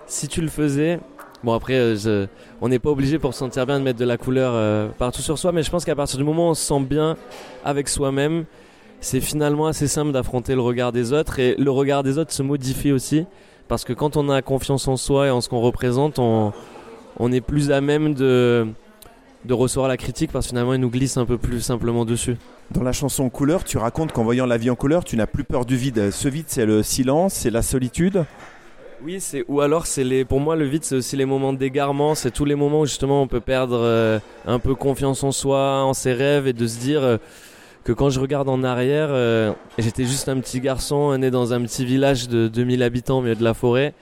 si 0.06 0.28
tu 0.28 0.40
le 0.40 0.48
faisais, 0.48 0.98
bon 1.44 1.52
après, 1.52 1.74
euh, 1.74 2.26
on 2.62 2.68
n'est 2.68 2.78
pas 2.78 2.90
obligé 2.90 3.18
pour 3.18 3.34
se 3.34 3.40
sentir 3.40 3.66
bien 3.66 3.78
de 3.78 3.84
mettre 3.84 3.98
de 3.98 4.04
la 4.04 4.16
couleur 4.16 4.92
partout 4.94 5.20
sur 5.20 5.38
soi. 5.38 5.52
Mais 5.52 5.62
je 5.62 5.70
pense 5.70 5.84
qu'à 5.84 5.94
partir 5.94 6.18
du 6.18 6.24
moment 6.24 6.48
où 6.48 6.50
on 6.50 6.54
se 6.54 6.64
sent 6.64 6.80
bien 6.80 7.16
avec 7.62 7.88
soi-même, 7.88 8.46
c'est 9.00 9.20
finalement 9.20 9.66
assez 9.66 9.88
simple 9.88 10.12
d'affronter 10.12 10.54
le 10.54 10.62
regard 10.62 10.90
des 10.90 11.12
autres. 11.12 11.38
Et 11.38 11.54
le 11.56 11.70
regard 11.70 12.02
des 12.02 12.16
autres 12.16 12.32
se 12.32 12.42
modifie 12.42 12.92
aussi 12.92 13.26
parce 13.68 13.84
que 13.84 13.92
quand 13.92 14.16
on 14.16 14.30
a 14.30 14.40
confiance 14.40 14.88
en 14.88 14.96
soi 14.96 15.26
et 15.28 15.30
en 15.30 15.42
ce 15.42 15.50
qu'on 15.50 15.60
représente, 15.60 16.18
on 16.18 16.52
est 17.30 17.40
plus 17.42 17.70
à 17.70 17.80
même 17.82 18.14
de 18.14 18.66
de 19.44 19.54
recevoir 19.54 19.88
la 19.88 19.96
critique 19.96 20.32
parce 20.32 20.46
que 20.46 20.50
finalement 20.50 20.74
il 20.74 20.80
nous 20.80 20.90
glisse 20.90 21.16
un 21.16 21.26
peu 21.26 21.38
plus 21.38 21.60
simplement 21.60 22.04
dessus. 22.04 22.36
Dans 22.70 22.82
la 22.82 22.92
chanson 22.92 23.28
Couleur, 23.30 23.64
tu 23.64 23.78
racontes 23.78 24.12
qu'en 24.12 24.22
voyant 24.22 24.46
la 24.46 24.56
vie 24.56 24.70
en 24.70 24.76
couleur, 24.76 25.04
tu 25.04 25.16
n'as 25.16 25.26
plus 25.26 25.44
peur 25.44 25.64
du 25.64 25.76
vide. 25.76 26.10
Ce 26.10 26.28
vide, 26.28 26.44
c'est 26.48 26.66
le 26.66 26.82
silence, 26.82 27.34
c'est 27.34 27.50
la 27.50 27.62
solitude. 27.62 28.24
Oui, 29.02 29.18
c'est 29.20 29.44
ou 29.48 29.62
alors 29.62 29.86
c'est 29.86 30.04
les. 30.04 30.26
Pour 30.26 30.40
moi, 30.40 30.56
le 30.56 30.66
vide, 30.66 30.84
c'est 30.84 30.94
aussi 30.94 31.16
les 31.16 31.24
moments 31.24 31.54
d'égarement. 31.54 32.14
C'est 32.14 32.30
tous 32.30 32.44
les 32.44 32.54
moments 32.54 32.80
où 32.80 32.86
justement 32.86 33.22
on 33.22 33.26
peut 33.26 33.40
perdre 33.40 33.80
euh, 33.80 34.18
un 34.46 34.58
peu 34.58 34.74
confiance 34.74 35.24
en 35.24 35.32
soi, 35.32 35.82
en 35.82 35.94
ses 35.94 36.12
rêves, 36.12 36.46
et 36.46 36.52
de 36.52 36.66
se 36.66 36.78
dire 36.78 37.02
euh, 37.02 37.16
que 37.82 37.92
quand 37.92 38.10
je 38.10 38.20
regarde 38.20 38.48
en 38.50 38.62
arrière, 38.62 39.08
euh, 39.10 39.52
j'étais 39.78 40.04
juste 40.04 40.28
un 40.28 40.38
petit 40.38 40.60
garçon 40.60 41.16
né 41.16 41.30
dans 41.30 41.54
un 41.54 41.62
petit 41.62 41.86
village 41.86 42.28
de 42.28 42.46
2000 42.48 42.82
habitants 42.82 43.18
au 43.18 43.22
milieu 43.22 43.36
de 43.36 43.44
la 43.44 43.54
forêt 43.54 43.94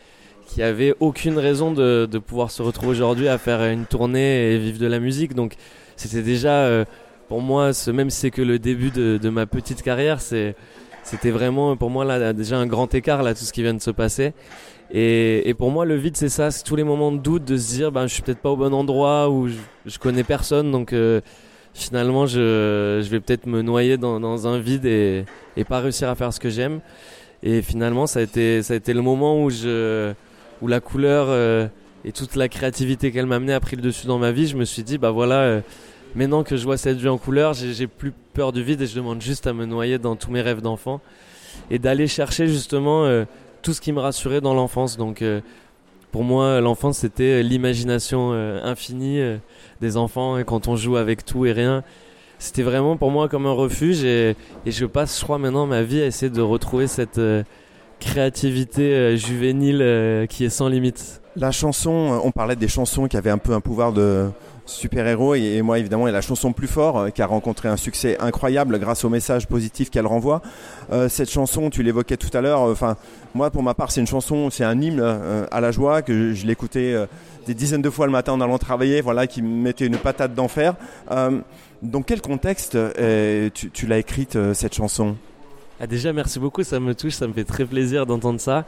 qui 0.48 0.62
avait 0.62 0.94
aucune 0.98 1.38
raison 1.38 1.72
de, 1.72 2.08
de 2.10 2.18
pouvoir 2.18 2.50
se 2.50 2.62
retrouver 2.62 2.92
aujourd'hui 2.92 3.28
à 3.28 3.36
faire 3.36 3.62
une 3.62 3.84
tournée 3.84 4.52
et 4.52 4.58
vivre 4.58 4.78
de 4.78 4.86
la 4.86 4.98
musique. 4.98 5.34
Donc 5.34 5.54
c'était 5.94 6.22
déjà 6.22 6.62
euh, 6.62 6.84
pour 7.28 7.42
moi, 7.42 7.74
ce, 7.74 7.90
même 7.90 8.08
si 8.08 8.20
c'est 8.20 8.30
que 8.30 8.40
le 8.40 8.58
début 8.58 8.90
de, 8.90 9.18
de 9.18 9.28
ma 9.28 9.44
petite 9.44 9.82
carrière, 9.82 10.20
c'était 10.22 11.30
vraiment 11.30 11.76
pour 11.76 11.90
moi 11.90 12.04
là 12.04 12.32
déjà 12.32 12.56
un 12.56 12.66
grand 12.66 12.92
écart 12.94 13.22
là 13.22 13.34
tout 13.34 13.44
ce 13.44 13.52
qui 13.52 13.62
vient 13.62 13.74
de 13.74 13.82
se 13.82 13.90
passer. 13.90 14.32
Et, 14.90 15.46
et 15.46 15.52
pour 15.52 15.70
moi 15.70 15.84
le 15.84 15.96
vide 15.96 16.16
c'est 16.16 16.30
ça, 16.30 16.50
c'est 16.50 16.64
tous 16.64 16.76
les 16.76 16.84
moments 16.84 17.12
de 17.12 17.18
doute 17.18 17.44
de 17.44 17.58
se 17.58 17.74
dire 17.74 17.92
ben 17.92 18.06
je 18.06 18.14
suis 18.14 18.22
peut-être 18.22 18.40
pas 18.40 18.50
au 18.50 18.56
bon 18.56 18.72
endroit 18.72 19.28
ou 19.28 19.48
je, 19.48 19.54
je 19.84 19.98
connais 19.98 20.24
personne 20.24 20.72
donc 20.72 20.94
euh, 20.94 21.20
finalement 21.74 22.24
je, 22.24 23.02
je 23.04 23.08
vais 23.10 23.20
peut-être 23.20 23.44
me 23.44 23.60
noyer 23.60 23.98
dans, 23.98 24.18
dans 24.18 24.46
un 24.46 24.58
vide 24.58 24.86
et, 24.86 25.26
et, 25.58 25.64
pas 25.64 25.80
réussir 25.80 26.08
à 26.08 26.14
faire 26.14 26.32
ce 26.32 26.40
que 26.40 26.48
j'aime. 26.48 26.80
Et 27.42 27.62
finalement, 27.62 28.06
ça 28.06 28.18
a 28.20 28.22
été, 28.22 28.62
ça 28.62 28.74
a 28.74 28.76
été 28.76 28.92
le 28.92 29.02
moment 29.02 29.42
où, 29.42 29.50
je, 29.50 30.12
où 30.62 30.66
la 30.66 30.80
couleur 30.80 31.26
euh, 31.28 31.66
et 32.04 32.12
toute 32.12 32.36
la 32.36 32.48
créativité 32.48 33.12
qu'elle 33.12 33.26
m'a 33.26 33.36
amené 33.36 33.52
a 33.52 33.60
pris 33.60 33.76
le 33.76 33.82
dessus 33.82 34.06
dans 34.06 34.18
ma 34.18 34.32
vie. 34.32 34.46
Je 34.46 34.56
me 34.56 34.64
suis 34.64 34.82
dit, 34.82 34.98
bah 34.98 35.10
voilà, 35.10 35.40
euh, 35.40 35.60
maintenant 36.14 36.42
que 36.44 36.56
je 36.56 36.64
vois 36.64 36.76
cette 36.76 36.98
vie 36.98 37.08
en 37.08 37.18
couleur, 37.18 37.54
j'ai 37.54 37.86
plus 37.86 38.12
peur 38.34 38.52
du 38.52 38.62
vide 38.62 38.80
et 38.82 38.86
je 38.86 38.94
demande 38.94 39.20
juste 39.20 39.46
à 39.46 39.52
me 39.52 39.66
noyer 39.66 39.98
dans 39.98 40.16
tous 40.16 40.30
mes 40.30 40.40
rêves 40.40 40.60
d'enfant 40.62 41.00
et 41.70 41.78
d'aller 41.78 42.06
chercher 42.06 42.46
justement 42.46 43.04
euh, 43.04 43.24
tout 43.62 43.72
ce 43.72 43.80
qui 43.80 43.92
me 43.92 44.00
rassurait 44.00 44.40
dans 44.40 44.54
l'enfance. 44.54 44.96
Donc 44.96 45.24
pour 46.12 46.24
moi, 46.24 46.60
l'enfance, 46.60 46.98
c'était 46.98 47.42
l'imagination 47.42 48.32
infinie 48.32 49.20
des 49.80 49.96
enfants 49.96 50.38
et 50.38 50.44
quand 50.44 50.68
on 50.68 50.76
joue 50.76 50.96
avec 50.96 51.24
tout 51.24 51.44
et 51.44 51.52
rien 51.52 51.82
c'était 52.38 52.62
vraiment 52.62 52.96
pour 52.96 53.10
moi 53.10 53.28
comme 53.28 53.46
un 53.46 53.52
refuge 53.52 54.04
et, 54.04 54.36
je 54.66 54.86
passe, 54.86 55.18
je 55.18 55.24
crois, 55.24 55.38
maintenant 55.38 55.66
ma 55.66 55.82
vie 55.82 56.00
à 56.00 56.06
essayer 56.06 56.30
de 56.30 56.40
retrouver 56.40 56.86
cette 56.86 57.18
euh, 57.18 57.42
créativité 58.00 58.94
euh, 58.94 59.16
juvénile 59.16 59.80
euh, 59.82 60.26
qui 60.26 60.44
est 60.44 60.50
sans 60.50 60.68
limite. 60.68 61.20
La 61.36 61.52
chanson, 61.52 62.20
on 62.24 62.30
parlait 62.30 62.56
des 62.56 62.68
chansons 62.68 63.06
qui 63.06 63.16
avaient 63.16 63.30
un 63.30 63.38
peu 63.38 63.52
un 63.52 63.60
pouvoir 63.60 63.92
de 63.92 64.28
super-héros 64.66 65.34
et, 65.34 65.62
moi 65.62 65.78
évidemment 65.78 66.08
et 66.08 66.12
la 66.12 66.20
chanson 66.20 66.52
plus 66.52 66.66
fort 66.66 67.10
qui 67.14 67.22
a 67.22 67.26
rencontré 67.26 67.68
un 67.68 67.78
succès 67.78 68.18
incroyable 68.20 68.78
grâce 68.78 69.02
au 69.04 69.08
message 69.08 69.46
positif 69.46 69.88
qu'elle 69.88 70.06
renvoie. 70.06 70.42
cette 71.08 71.30
chanson, 71.30 71.70
tu 71.70 71.82
l'évoquais 71.82 72.18
tout 72.18 72.28
à 72.36 72.42
l'heure, 72.42 72.60
enfin 72.60 72.98
moi 73.34 73.50
pour 73.50 73.62
ma 73.62 73.72
part 73.72 73.90
c'est 73.90 74.02
une 74.02 74.06
chanson, 74.06 74.50
c'est 74.50 74.64
un 74.64 74.78
hymne 74.78 75.00
à 75.00 75.60
la 75.62 75.70
joie 75.70 76.02
que 76.02 76.34
je, 76.34 76.44
l'écoutais 76.44 76.94
des 77.46 77.54
dizaines 77.54 77.80
de 77.80 77.88
fois 77.88 78.04
le 78.04 78.12
matin 78.12 78.32
en 78.32 78.42
allant 78.42 78.58
travailler, 78.58 79.00
voilà 79.00 79.26
qui 79.26 79.40
me 79.40 79.62
mettait 79.62 79.86
une 79.86 79.96
patate 79.96 80.34
d'enfer. 80.34 80.74
Dans 81.82 82.02
quel 82.02 82.20
contexte 82.20 82.74
euh, 82.74 83.50
tu, 83.50 83.86
l'as 83.86 83.98
écrite 83.98 84.34
euh, 84.34 84.52
cette 84.52 84.74
chanson? 84.74 85.16
Ah, 85.80 85.86
Déjà, 85.86 86.12
merci 86.12 86.38
beaucoup, 86.38 86.62
ça 86.62 86.80
me 86.80 86.94
touche, 86.94 87.14
ça 87.14 87.26
me 87.26 87.32
fait 87.32 87.44
très 87.44 87.64
plaisir 87.64 88.06
d'entendre 88.06 88.40
ça. 88.40 88.66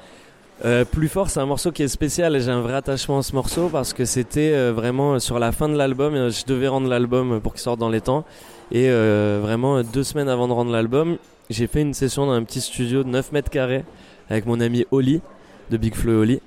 Euh, 0.65 0.85
plus 0.85 1.09
fort, 1.09 1.31
c'est 1.31 1.41
un 1.41 1.47
morceau 1.47 1.73
qui 1.73 1.83
est 1.83 1.89
spécial 1.89 2.37
et 2.37 2.41
j'ai 2.41 2.51
un 2.51 2.61
vrai 2.61 2.75
attachement 2.75 3.19
à 3.19 3.23
ce 3.23 3.35
morceau 3.35 3.69
parce 3.69 3.93
que 3.93 4.05
c'était 4.05 4.71
vraiment 4.71 5.19
sur 5.19 5.39
la 5.39 5.53
fin 5.53 5.69
de 5.69 5.77
l'album. 5.77 6.29
Je 6.29 6.45
devais 6.47 6.69
rendre 6.69 6.89
l'album 6.89 7.41
pour 7.41 7.53
qu'il 7.53 7.63
sorte 7.63 7.81
dans 7.81 7.89
les 7.89 8.01
temps. 8.01 8.25
Et 8.71 8.91
vraiment, 8.91 9.83
deux 9.83 10.05
semaines 10.05 10.29
avant 10.29 10.49
de 10.49 10.53
rendre 10.53 10.71
l'album, 10.71 11.17
j'ai 11.49 11.67
fait 11.67 11.81
une 11.81 11.95
session 11.95 12.27
dans 12.27 12.33
un 12.33 12.45
petit 12.45 12.61
studio 12.61 13.03
de 13.03 13.09
9 13.09 13.33
mètres 13.33 13.51
carrés 13.51 13.85
avec 14.29 14.47
mon 14.47 14.61
ami 14.61 14.85
Oli 14.91 15.23
de 15.71 15.77
Big 15.77 15.95
Flo 15.95 16.13
et 16.13 16.17
Oli. 16.17 16.41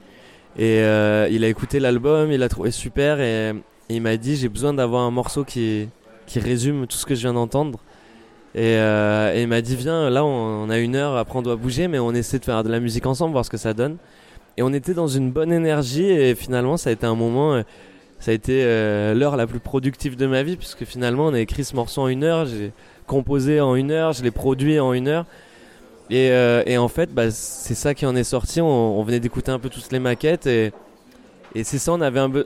Et 0.58 0.78
il 1.34 1.44
a 1.44 1.48
écouté 1.48 1.80
l'album, 1.80 2.32
il 2.32 2.40
l'a 2.40 2.50
trouvé 2.50 2.70
super 2.70 3.20
et, 3.20 3.50
et 3.50 3.96
il 3.96 4.02
m'a 4.02 4.16
dit 4.18 4.36
j'ai 4.36 4.50
besoin 4.50 4.74
d'avoir 4.76 5.02
un 5.04 5.12
morceau 5.12 5.44
qui 5.44 5.90
résume 6.36 6.86
tout 6.86 6.98
ce 6.98 7.06
que 7.08 7.16
je 7.16 7.22
viens 7.22 7.34
d'entendre. 7.34 7.80
Et, 8.56 8.78
euh, 8.78 9.34
il 9.36 9.48
m'a 9.48 9.62
dit 9.62 9.76
viens, 9.76 10.10
là 10.10 10.24
on, 10.24 10.70
a 10.70 10.78
une 10.78 10.96
heure, 10.96 11.18
après 11.18 11.40
on 11.40 11.42
doit 11.42 11.56
bouger, 11.56 11.88
mais 11.88 12.00
on 12.00 12.14
essaie 12.14 12.40
de 12.40 12.46
faire 12.46 12.64
de 12.64 12.70
la 12.70 12.80
musique 12.80 13.06
ensemble, 13.06 13.34
voir 13.34 13.46
ce 13.46 13.50
que 13.50 13.58
ça 13.58 13.74
donne. 13.74 13.98
Et 14.58 14.62
on 14.62 14.72
était 14.74 14.94
dans 14.94 15.08
une 15.08 15.32
bonne 15.32 15.52
énergie 15.52 16.06
et 16.06 16.36
finalement 16.36 16.78
ça 16.78 16.92
a 16.92 16.94
été 16.94 17.08
un 17.08 17.16
moment, 17.16 17.56
euh, 17.56 17.64
ça 18.20 18.30
a 18.32 18.34
été 18.36 18.64
euh, 18.64 19.16
l'heure 19.16 19.38
la 19.38 19.48
plus 19.48 19.60
productive 19.60 20.16
de 20.16 20.28
ma 20.28 20.44
vie 20.44 20.56
puisque 20.56 20.86
finalement 20.86 21.26
on 21.26 21.34
a 21.34 21.40
écrit 21.40 21.64
ce 21.64 21.76
morceau 21.76 22.02
en 22.02 22.08
une 22.08 22.24
heure, 22.24 22.46
j'ai 22.46 22.72
composé 23.08 23.60
en 23.60 23.76
une 23.76 23.90
heure, 23.90 24.14
je 24.14 24.22
l'ai 24.22 24.32
produit 24.32 24.80
en 24.80 24.94
une 24.94 25.08
heure. 25.08 25.26
Et, 26.10 26.28
et 26.28 26.78
en 26.78 26.90
fait 26.90 27.12
bah, 27.12 27.32
c'est 27.32 27.74
ça 27.74 27.96
qui 27.96 28.06
en 28.06 28.16
est 28.16 28.26
sorti, 28.26 28.62
on, 28.62 29.02
venait 29.04 29.20
d'écouter 29.22 29.50
un 29.52 29.58
peu 29.58 29.70
toutes 29.70 29.92
les 29.92 30.00
maquettes 30.00 30.46
et, 30.46 30.72
et 31.56 31.64
c'est 31.64 31.80
ça, 31.80 31.94
on 31.94 32.02
avait 32.02 32.20
un 32.20 32.30
peu 32.30 32.46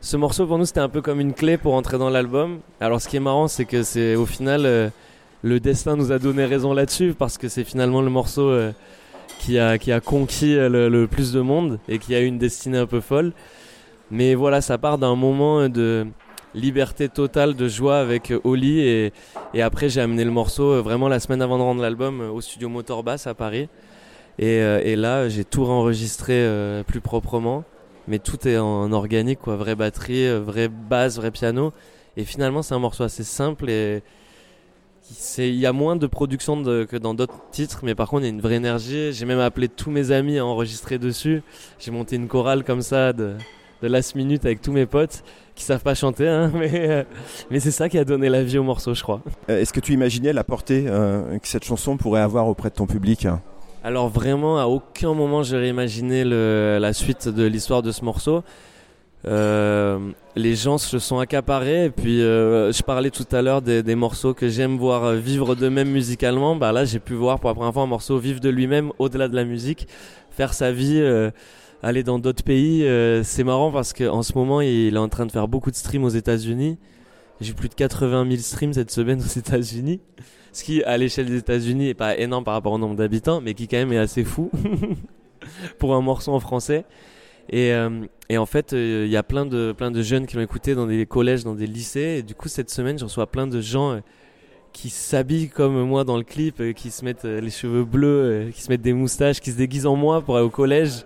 ce 0.00 0.16
morceau 0.16 0.46
pour 0.46 0.56
nous 0.56 0.64
c'était 0.64 0.80
un 0.80 0.88
peu 0.88 1.02
comme 1.02 1.20
une 1.20 1.34
clé 1.34 1.56
pour 1.58 1.74
entrer 1.74 1.98
dans 1.98 2.10
l'album. 2.10 2.60
Alors 2.80 3.00
ce 3.00 3.08
qui 3.08 3.16
est 3.16 3.20
marrant 3.20 3.48
c'est 3.48 3.66
que 3.66 3.82
c'est 3.82 4.14
au 4.16 4.26
final 4.26 4.64
euh, 4.64 4.88
le 5.42 5.60
destin 5.60 5.96
nous 5.96 6.12
a 6.12 6.18
donné 6.18 6.44
raison 6.44 6.72
là-dessus 6.72 7.14
parce 7.18 7.38
que 7.38 7.48
c'est 7.48 7.64
finalement 7.64 8.00
le 8.00 8.10
morceau 8.10 8.48
euh, 8.48 8.72
qui, 9.38 9.58
a, 9.58 9.78
qui 9.78 9.92
a 9.92 10.00
conquis 10.00 10.56
euh, 10.56 10.88
le, 10.88 11.06
plus 11.06 11.32
de 11.32 11.40
monde 11.40 11.78
et 11.88 11.98
qui 11.98 12.14
a 12.14 12.20
eu 12.20 12.26
une 12.26 12.38
destinée 12.38 12.78
un 12.78 12.86
peu 12.86 13.00
folle. 13.00 13.32
Mais 14.10 14.34
voilà, 14.34 14.60
ça 14.60 14.78
part 14.78 14.98
d'un 14.98 15.16
moment 15.16 15.68
de 15.68 16.06
liberté 16.54 17.08
totale, 17.08 17.54
de 17.54 17.66
joie 17.66 17.98
avec 17.98 18.32
Oli 18.44 18.80
et, 18.80 19.12
après 19.60 19.88
j'ai 19.88 20.02
amené 20.02 20.22
le 20.24 20.30
morceau 20.30 20.82
vraiment 20.82 21.08
la 21.08 21.18
semaine 21.18 21.40
avant 21.40 21.56
de 21.56 21.62
rendre 21.62 21.80
l'album 21.80 22.20
au 22.20 22.42
studio 22.42 22.68
Motor 22.68 23.02
Bass 23.02 23.26
à 23.26 23.34
Paris. 23.34 23.68
Et, 24.38 24.96
là 24.96 25.30
j'ai 25.30 25.44
tout 25.44 25.64
réenregistré 25.64 26.46
plus 26.86 27.00
proprement 27.00 27.64
mais 28.08 28.18
tout 28.18 28.48
est 28.48 28.58
en 28.58 28.92
organique, 28.92 29.40
quoi. 29.40 29.56
Vraie 29.56 29.76
batterie, 29.76 30.26
euh, 30.26 30.40
vraie 30.40 30.68
basse, 30.68 31.16
vrai 31.16 31.30
piano. 31.30 31.72
Et 32.16 32.24
finalement, 32.24 32.62
c'est 32.62 32.74
un 32.74 32.78
morceau 32.78 33.04
assez 33.04 33.24
simple 33.24 33.70
et 33.70 34.02
il 35.38 35.56
y 35.56 35.66
a 35.66 35.72
moins 35.72 35.96
de 35.96 36.06
production 36.06 36.62
que 36.62 36.96
dans 36.96 37.14
d'autres 37.14 37.40
titres, 37.50 37.80
mais 37.82 37.94
par 37.94 38.08
contre, 38.08 38.22
il 38.22 38.26
y 38.26 38.30
a 38.30 38.32
une 38.32 38.40
vraie 38.40 38.54
énergie. 38.54 39.12
J'ai 39.12 39.26
même 39.26 39.40
appelé 39.40 39.68
tous 39.68 39.90
mes 39.90 40.10
amis 40.10 40.38
à 40.38 40.46
enregistrer 40.46 40.98
dessus. 40.98 41.42
J'ai 41.78 41.90
monté 41.90 42.16
une 42.16 42.28
chorale 42.28 42.64
comme 42.64 42.82
ça 42.82 43.12
de, 43.12 43.34
de 43.82 43.88
last 43.88 44.14
minute 44.14 44.44
avec 44.44 44.62
tous 44.62 44.72
mes 44.72 44.86
potes 44.86 45.22
qui 45.54 45.64
savent 45.64 45.82
pas 45.82 45.94
chanter, 45.94 46.28
hein, 46.28 46.50
mais, 46.54 46.70
euh, 46.74 47.04
mais 47.50 47.60
c'est 47.60 47.70
ça 47.70 47.88
qui 47.88 47.98
a 47.98 48.04
donné 48.04 48.28
la 48.28 48.42
vie 48.42 48.58
au 48.58 48.62
morceau, 48.62 48.94
je 48.94 49.02
crois. 49.02 49.20
Euh, 49.50 49.60
est-ce 49.60 49.72
que 49.72 49.80
tu 49.80 49.92
imaginais 49.92 50.32
la 50.32 50.44
portée 50.44 50.84
que 50.84 51.48
cette 51.48 51.64
chanson 51.64 51.96
pourrait 51.96 52.22
avoir 52.22 52.48
auprès 52.48 52.70
de 52.70 52.74
ton 52.74 52.86
public 52.86 53.26
alors 53.84 54.08
vraiment, 54.08 54.60
à 54.60 54.66
aucun 54.66 55.12
moment 55.12 55.42
j'aurais 55.42 55.68
imaginé 55.68 56.22
la 56.22 56.92
suite 56.92 57.26
de 57.28 57.42
l'histoire 57.42 57.82
de 57.82 57.90
ce 57.90 58.04
morceau. 58.04 58.44
Euh, 59.24 60.10
les 60.34 60.56
gens 60.56 60.78
se 60.78 60.98
sont 60.98 61.18
accaparés 61.18 61.84
et 61.84 61.90
puis 61.90 62.22
euh, 62.22 62.72
je 62.72 62.82
parlais 62.82 63.10
tout 63.10 63.26
à 63.30 63.40
l'heure 63.40 63.62
des, 63.62 63.94
morceaux 63.94 64.34
que 64.34 64.48
j'aime 64.48 64.76
voir 64.76 65.14
vivre 65.14 65.54
d'eux-mêmes 65.54 65.90
musicalement. 65.90 66.56
Bah 66.56 66.72
là 66.72 66.84
j'ai 66.84 66.98
pu 66.98 67.14
voir 67.14 67.38
pour 67.38 67.50
la 67.50 67.54
première 67.54 67.72
fois 67.72 67.82
un 67.82 67.86
morceau 67.86 68.18
vivre 68.18 68.40
de 68.40 68.48
lui-même 68.48 68.92
au-delà 68.98 69.28
de 69.28 69.36
la 69.36 69.44
musique, 69.44 69.86
faire 70.30 70.54
sa 70.54 70.72
vie, 70.72 70.98
euh, 70.98 71.30
aller 71.82 72.02
dans 72.02 72.18
d'autres 72.18 72.42
pays. 72.42 72.84
c'est 73.22 73.44
marrant 73.44 73.70
parce 73.70 73.92
qu'en 73.92 74.22
ce 74.22 74.34
moment 74.34 74.60
il 74.60 74.94
est 74.94 74.98
en 74.98 75.08
train 75.08 75.26
de 75.26 75.32
faire 75.32 75.48
beaucoup 75.48 75.70
de 75.70 75.76
streams 75.76 76.04
aux 76.04 76.08
États-Unis. 76.08 76.78
J'ai 77.40 77.54
plus 77.54 77.68
de 77.68 77.74
80 77.74 78.26
000 78.28 78.36
streams 78.40 78.72
cette 78.72 78.90
semaine 78.90 79.20
aux 79.20 79.38
États-Unis 79.38 80.00
ce 80.52 80.64
qui 80.64 80.82
à 80.84 80.96
l'échelle 80.98 81.26
des 81.26 81.38
États-Unis 81.38 81.88
est 81.88 81.94
pas 81.94 82.16
énorme 82.16 82.44
par 82.44 82.54
rapport 82.54 82.72
au 82.72 82.78
nombre 82.78 82.94
d'habitants, 82.94 83.40
mais 83.40 83.54
qui 83.54 83.68
quand 83.68 83.78
même 83.78 83.92
est 83.92 83.98
assez 83.98 84.22
fou 84.24 84.50
pour 85.78 85.94
un 85.94 86.00
morceau 86.00 86.32
en 86.32 86.40
français. 86.40 86.84
Et, 87.50 87.72
euh, 87.72 87.90
et 88.28 88.38
en 88.38 88.46
fait, 88.46 88.72
euh, 88.72 89.04
il 89.06 89.10
y 89.10 89.16
a 89.16 89.22
plein 89.22 89.46
de, 89.46 90.02
jeunes 90.02 90.26
qui 90.26 90.36
l'ont 90.36 90.42
écouté 90.42 90.74
dans 90.74 90.86
des 90.86 91.06
collèges, 91.06 91.44
dans 91.44 91.54
des 91.54 91.66
lycées. 91.66 92.16
Et 92.18 92.22
du 92.22 92.34
coup, 92.34 92.48
cette 92.48 92.70
semaine, 92.70 92.98
je 92.98 93.04
reçois 93.04 93.26
plein 93.26 93.46
de 93.46 93.60
gens 93.60 93.92
euh, 93.92 94.00
qui 94.72 94.90
s'habillent 94.90 95.48
comme 95.48 95.82
moi 95.82 96.04
dans 96.04 96.16
le 96.16 96.22
clip, 96.22 96.62
qui 96.74 96.90
se 96.90 97.04
mettent 97.04 97.24
les 97.24 97.50
cheveux 97.50 97.84
bleus, 97.84 98.50
qui 98.54 98.62
se 98.62 98.70
mettent 98.70 98.82
des 98.82 98.94
moustaches, 98.94 99.40
qui 99.40 99.50
se 99.50 99.58
déguisent 99.58 99.86
en 99.86 99.96
moi 99.96 100.22
pour 100.22 100.36
aller 100.36 100.46
au 100.46 100.50
collège. 100.50 101.04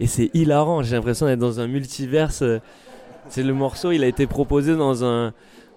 Et 0.00 0.06
c'est 0.06 0.30
hilarant. 0.34 0.82
J'ai 0.82 0.96
l'impression 0.96 1.26
d'être 1.26 1.38
dans 1.38 1.60
un 1.60 1.66
multiverse. 1.66 2.44
C'est 3.28 3.42
le 3.42 3.54
morceau, 3.54 3.92
il 3.92 4.04
a 4.04 4.06
été 4.06 4.26
proposé 4.26 4.76
dans 4.76 5.02
un 5.04 5.32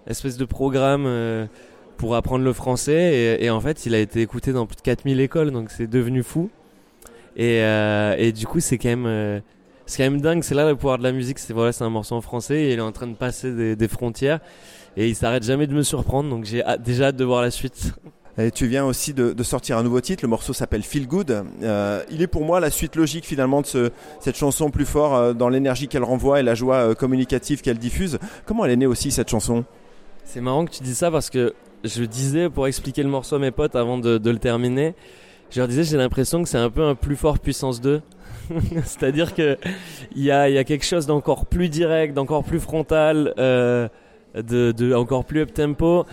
espèce 0.06 0.36
de 0.36 0.44
programme 0.44 1.48
pour 1.96 2.14
apprendre 2.14 2.44
le 2.44 2.52
français 2.52 3.38
et, 3.40 3.48
en 3.48 3.60
fait 3.60 3.86
il 3.86 3.94
a 3.94 4.00
été 4.00 4.20
écouté 4.20 4.52
dans 4.52 4.66
plus 4.66 4.76
de 4.76 4.80
4000 4.82 5.20
écoles 5.20 5.52
donc 5.52 5.70
c'est 5.70 5.86
devenu 5.86 6.22
fou 6.24 6.50
et, 7.36 8.32
du 8.34 8.46
coup 8.46 8.60
c'est 8.60 8.76
quand 8.76 8.88
même 8.88 9.42
c'est 9.86 10.02
quand 10.02 10.10
même 10.10 10.20
dingue 10.20 10.42
c'est 10.42 10.54
là 10.54 10.68
le 10.68 10.76
pouvoir 10.76 10.98
de 10.98 11.02
la 11.02 11.12
musique 11.12 11.38
c'est 11.38 11.52
voilà 11.52 11.72
c'est 11.72 11.84
un 11.84 11.90
morceau 11.90 12.14
en 12.14 12.20
français 12.20 12.62
et 12.62 12.72
il 12.72 12.78
est 12.78 12.82
en 12.82 12.92
train 12.92 13.06
de 13.06 13.14
passer 13.14 13.52
des, 13.52 13.76
des 13.76 13.88
frontières 13.88 14.40
et 14.96 15.08
il 15.08 15.14
s'arrête 15.14 15.42
jamais 15.42 15.66
de 15.66 15.74
me 15.74 15.82
surprendre 15.82 16.30
donc 16.30 16.44
j'ai 16.44 16.62
déjà 16.84 17.06
hâte 17.06 17.16
de 17.16 17.24
voir 17.24 17.42
la 17.42 17.50
suite 17.50 17.94
et 18.36 18.50
tu 18.50 18.66
viens 18.66 18.84
aussi 18.84 19.14
de, 19.14 19.32
de, 19.32 19.42
sortir 19.44 19.78
un 19.78 19.84
nouveau 19.84 20.00
titre, 20.00 20.24
le 20.24 20.28
morceau 20.28 20.52
s'appelle 20.52 20.82
Feel 20.82 21.06
Good. 21.06 21.44
Euh, 21.62 22.02
il 22.10 22.20
est 22.20 22.26
pour 22.26 22.44
moi 22.44 22.58
la 22.58 22.70
suite 22.70 22.96
logique 22.96 23.26
finalement 23.26 23.60
de 23.60 23.66
ce, 23.66 23.90
cette 24.18 24.36
chanson 24.36 24.70
plus 24.70 24.86
fort 24.86 25.14
euh, 25.14 25.32
dans 25.34 25.48
l'énergie 25.48 25.86
qu'elle 25.86 26.02
renvoie 26.02 26.40
et 26.40 26.42
la 26.42 26.56
joie 26.56 26.96
communicative 26.96 27.60
qu'elle 27.60 27.78
diffuse. 27.78 28.18
Comment 28.44 28.64
elle 28.64 28.72
est 28.72 28.76
née 28.76 28.86
aussi 28.86 29.12
cette 29.12 29.30
chanson? 29.30 29.64
C'est 30.24 30.40
marrant 30.40 30.64
que 30.64 30.72
tu 30.72 30.82
dis 30.82 30.96
ça 30.96 31.12
parce 31.12 31.30
que 31.30 31.54
je 31.84 32.02
disais 32.02 32.48
pour 32.48 32.66
expliquer 32.66 33.02
le 33.02 33.08
morceau 33.08 33.36
à 33.36 33.38
mes 33.38 33.50
potes 33.50 33.76
avant 33.76 33.98
de, 33.98 34.18
le 34.18 34.38
terminer, 34.38 34.94
je 35.50 35.60
leur 35.60 35.68
disais 35.68 35.84
j'ai 35.84 35.96
l'impression 35.96 36.42
que 36.42 36.48
c'est 36.48 36.58
un 36.58 36.70
peu 36.70 36.82
un 36.82 36.94
plus 36.94 37.16
fort 37.16 37.38
puissance 37.38 37.80
2. 37.80 38.02
C'est-à-dire 38.84 39.34
que 39.34 39.56
il 40.14 40.22
y 40.22 40.30
a, 40.30 40.64
quelque 40.64 40.84
chose 40.84 41.06
d'encore 41.06 41.46
plus 41.46 41.68
direct, 41.68 42.14
d'encore 42.14 42.44
plus 42.44 42.60
frontal, 42.60 43.34
euh, 43.38 43.88
de, 44.34 44.72
plus 45.22 45.40
up 45.40 45.54
tempo. 45.54 46.06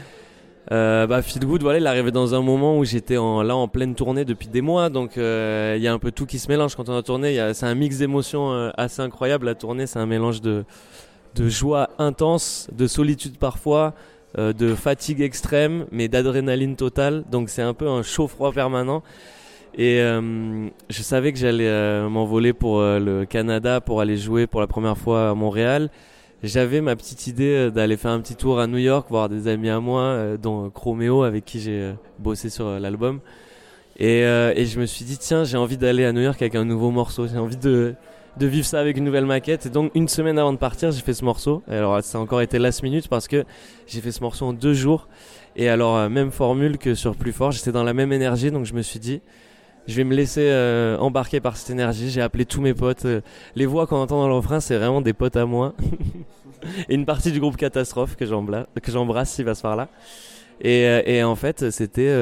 Euh, 0.72 1.08
bah, 1.08 1.22
Feel 1.22 1.46
Good, 1.46 1.63
voilà, 1.63 1.80
il 1.80 1.88
arrivait 1.88 2.12
dans 2.12 2.36
un 2.36 2.41
moment 2.41 2.78
où 2.78 2.86
j'étais 2.86 3.17
en, 3.17 3.41
là 3.41 3.56
en 3.56 3.67
pleine 3.67 3.96
tournée 3.96 4.26
depuis 4.26 4.48
des 4.48 4.62
mois, 4.62 4.89
donc 4.89 5.17
euh, 5.17 5.74
il 5.76 5.84
y 5.84 5.88
a 5.88 5.94
un 5.94 6.00
peu 6.00 6.12
tout 6.12 6.26
qui 6.26 6.39
se 6.39 6.48
mélange 6.48 6.76
quand 6.76 6.88
on 6.88 6.96
a 6.96 7.02
tourné. 7.02 7.54
C'est 7.54 7.65
un 7.65 7.76
mix 7.76 7.98
d'émotions 7.98 8.52
euh, 8.52 8.70
assez 8.78 9.02
incroyable. 9.02 9.48
La 9.48 9.56
tournée, 9.56 9.88
c'est 9.88 10.00
un 10.00 10.06
mélange 10.06 10.39
de, 10.39 10.63
de 11.36 11.50
joie 11.50 11.89
intense, 11.98 12.67
de 12.72 12.88
solitude 12.88 13.38
parfois, 13.38 13.94
euh, 14.38 14.54
de 14.54 14.76
fatigue 14.76 15.22
extrême, 15.22 15.88
mais 15.91 16.08
d'adrénaline 16.08 16.76
totale. 16.76 17.24
Donc 17.30 17.50
c'est 17.50 17.62
un 17.62 17.74
peu 17.74 17.89
un 17.89 18.04
chaud-froid 18.04 18.54
permanent. 18.54 19.04
Et 19.76 20.02
euh, 20.02 20.68
je 20.90 21.02
savais 21.02 21.32
que 21.32 21.40
j'allais 21.40 21.68
euh, 21.68 22.10
m'envoler 22.10 22.54
pour 22.54 22.82
le 22.82 23.26
Canada 23.26 23.82
pour 23.82 24.02
aller 24.02 24.18
jouer 24.18 24.48
pour 24.48 24.60
la 24.60 24.68
première 24.68 24.98
fois 24.98 25.30
à 25.30 25.34
Montréal. 25.34 25.90
j'avais 26.44 26.82
ma 26.82 26.96
petite 26.96 27.28
idée 27.28 27.72
d'aller 27.72 27.98
faire 27.98 28.12
un 28.12 28.20
petit 28.20 28.36
tour 28.36 28.60
à 28.60 28.68
New 28.68 28.80
York, 28.80 29.08
voir 29.10 29.30
des 29.30 29.48
amis 29.48 29.70
à 29.70 29.80
moi, 29.80 30.38
dont 30.42 30.70
Chromeo 30.70 31.24
avec 31.24 31.46
qui 31.46 31.60
j'ai 31.60 31.94
bossé 32.20 32.50
sur 32.50 32.80
l'album. 32.80 33.20
Et, 33.98 34.22
et, 34.22 34.66
je 34.66 34.80
me 34.80 34.86
suis 34.86 35.06
dit, 35.06 35.18
tiens, 35.18 35.44
j'ai 35.44 35.58
envie 35.58 35.78
d'aller 35.78 36.06
à 36.06 36.12
New 36.12 36.22
York 36.22 36.42
avec 36.42 36.56
un 36.56 36.66
nouveau 36.66 36.92
morceau. 36.92 37.28
J'ai 37.28 37.38
envie 37.38 37.58
de, 37.58 37.96
de 38.38 38.48
vivre 38.48 38.66
ça 38.66 38.80
avec 38.80 38.98
une 38.98 39.04
nouvelle 39.04 39.26
maquette. 39.26 39.66
Et 39.66 39.70
donc, 39.70 39.92
une 39.96 40.08
semaine 40.08 40.38
avant 40.40 40.54
de 40.54 40.58
partir, 40.58 40.92
j'ai 40.92 41.02
fait 41.02 41.14
ce 41.14 41.26
morceau. 41.26 41.64
Alors, 41.68 42.02
ça 42.04 42.18
a 42.18 42.22
encore 42.22 42.42
été 42.42 42.60
last 42.60 42.84
minute 42.84 43.08
parce 43.08 43.28
que 43.28 43.44
j'ai 43.88 44.02
fait 44.02 44.12
ce 44.12 44.22
morceau 44.22 44.46
en 44.46 44.54
deux 44.54 44.74
jours. 44.74 45.08
Et 45.56 45.70
alors, 45.70 45.98
euh, 45.98 46.10
même 46.10 46.32
formule 46.32 46.78
que 46.78 46.96
sur 46.96 47.16
Plus 47.16 47.34
Fort, 47.34 47.52
j'étais 47.52 47.72
dans 47.72 47.84
la 47.84 47.94
même 47.94 48.14
énergie. 48.14 48.52
Donc, 48.52 48.66
je 48.66 48.74
me 48.74 48.82
suis 48.82 49.00
dit, 49.00 49.22
je 49.88 49.96
vais 49.96 50.04
me 50.04 50.15
laisser 50.15 50.48
euh, 50.50 50.98
embarquer 50.98 51.39
par 51.39 51.58
cette 51.58 51.70
énergie. 51.72 52.10
J'ai 52.10 52.22
appelé 52.22 52.46
tous 52.46 52.62
mes 52.62 52.74
potes. 52.74 53.06
Euh, 53.06 53.22
les 53.56 53.65
voix 53.65 53.88
qu'on 53.88 53.98
entend 53.98 54.20
dans 54.22 54.28
le 54.28 54.34
refrain, 54.36 54.60
c'est 54.60 54.78
vraiment 54.78 55.02
des 55.02 55.13
potes 55.13 55.36
à 55.36 55.46
moi. 55.46 55.74
et 56.89 56.96
une 56.96 57.06
partie 57.06 57.32
du 57.32 57.39
groupe 57.39 57.58
Catastrophe 57.58 58.15
que 58.15 58.26
j'embrasse 58.26 59.32
s'il 59.32 59.46
va 59.46 59.56
se 59.56 59.62
par 59.62 59.76
là. 59.76 59.88
Et, 60.62 60.84
et 61.06 61.24
en 61.24 61.36
fait, 61.36 61.72
c'était 61.72 62.15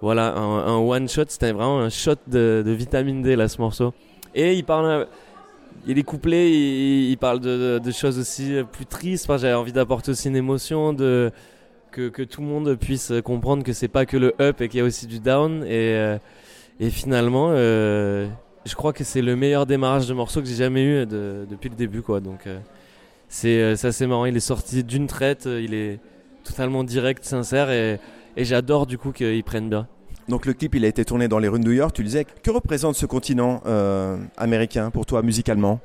voilà 0.00 0.34
un, 0.36 0.78
one 0.78 1.08
shot. 1.08 1.26
C'était 1.28 1.52
vraiment 1.52 1.78
un 1.78 1.88
shot 1.88 2.16
de, 2.26 2.64
vitamine 2.66 3.22
D 3.22 3.36
là, 3.36 3.46
ce 3.46 3.60
morceau. 3.60 3.94
Et 4.34 4.54
il 4.54 4.64
parle 4.64 5.06
il 5.86 5.98
est 5.98 6.02
couplé, 6.02 6.50
il, 6.50 7.16
parle 7.16 7.40
de, 7.40 7.90
choses 7.92 8.18
aussi 8.18 8.56
plus 8.72 8.86
tristes. 8.86 9.26
J'avais 9.28 9.54
envie 9.54 9.72
d'apporter 9.72 10.10
aussi 10.10 10.28
une 10.28 10.36
émotion, 10.36 10.92
de, 10.92 11.30
que, 11.92 12.22
tout 12.24 12.40
le 12.40 12.46
monde 12.46 12.74
puisse 12.74 13.12
comprendre 13.24 13.62
que 13.62 13.72
c'est 13.72 13.88
pas 13.88 14.06
que 14.06 14.16
le 14.16 14.34
up 14.40 14.60
et 14.60 14.68
qu'il 14.68 14.78
y 14.78 14.82
a 14.82 14.84
aussi 14.84 15.06
du 15.06 15.20
down. 15.20 15.62
Et, 15.64 15.94
euh, 15.94 16.18
et 16.80 16.90
finalement, 16.90 17.50
euh, 17.50 18.26
je 18.64 18.74
crois 18.74 18.92
que 18.92 19.04
c'est 19.04 19.22
le 19.22 19.36
meilleur 19.36 19.66
démarrage 19.66 20.08
de 20.08 20.14
morceau 20.14 20.40
que 20.40 20.48
j'ai 20.48 20.56
jamais 20.56 20.82
eu 20.82 21.06
depuis 21.06 21.68
le 21.68 21.76
début. 21.76 22.02
Quoi. 22.02 22.20
Donc 22.20 22.46
euh, 22.46 22.58
c'est 23.28 23.84
assez 23.84 24.06
marrant. 24.06 24.24
Il 24.24 24.36
est 24.36 24.40
sorti 24.40 24.82
d'une 24.82 25.06
traite, 25.06 25.46
il 25.46 25.74
est 25.74 26.00
totalement 26.42 26.82
direct, 26.82 27.24
sincère 27.24 27.70
et, 27.70 28.00
et 28.36 28.44
j'adore 28.44 28.86
du 28.86 28.98
coup 28.98 29.12
qu'il 29.12 29.44
prenne 29.44 29.68
bien. 29.68 29.86
Donc 30.30 30.46
le 30.46 30.52
clip, 30.52 30.76
il 30.76 30.84
a 30.84 30.88
été 30.88 31.04
tourné 31.04 31.26
dans 31.26 31.40
les 31.40 31.48
rues 31.48 31.58
de 31.58 31.64
New 31.64 31.72
York. 31.72 31.92
Tu 31.92 32.04
disais, 32.04 32.24
que 32.24 32.50
représente 32.50 32.94
ce 32.94 33.04
continent 33.04 33.60
euh, 33.66 34.16
américain 34.36 34.90
pour 34.90 35.04
toi 35.04 35.22
musicalement? 35.22 35.80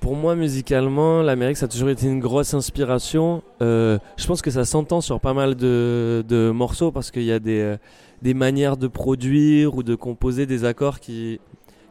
Pour 0.00 0.16
moi, 0.16 0.34
musicalement, 0.34 1.22
l'Amérique, 1.22 1.56
ça 1.56 1.66
a 1.66 1.68
toujours 1.68 1.88
été 1.88 2.06
une 2.06 2.20
grosse 2.20 2.54
inspiration. 2.54 3.42
Euh, 3.60 3.98
je 4.16 4.26
pense 4.26 4.42
que 4.42 4.50
ça 4.50 4.64
s'entend 4.64 5.00
sur 5.00 5.20
pas 5.20 5.34
mal 5.34 5.56
de, 5.56 6.52
morceaux 6.54 6.90
parce 6.92 7.10
qu'il 7.10 7.24
y 7.24 7.32
a 7.32 7.38
des, 7.38 7.60
euh, 7.60 7.76
des, 8.22 8.34
manières 8.34 8.76
de 8.76 8.86
produire 8.86 9.74
ou 9.74 9.82
de 9.82 9.94
composer 9.94 10.46
des 10.46 10.64
accords 10.64 11.00
qui, 11.00 11.40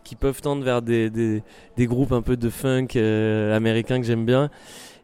qui 0.04 0.16
peuvent 0.16 0.42
tendre 0.42 0.64
vers 0.64 0.82
des, 0.82 1.10
des, 1.10 1.44
des 1.78 1.86
groupes 1.86 2.12
un 2.12 2.22
peu 2.22 2.38
de 2.38 2.50
funk 2.50 2.96
américains 2.96 4.00
que 4.00 4.06
j'aime 4.06 4.26
bien. 4.26 4.50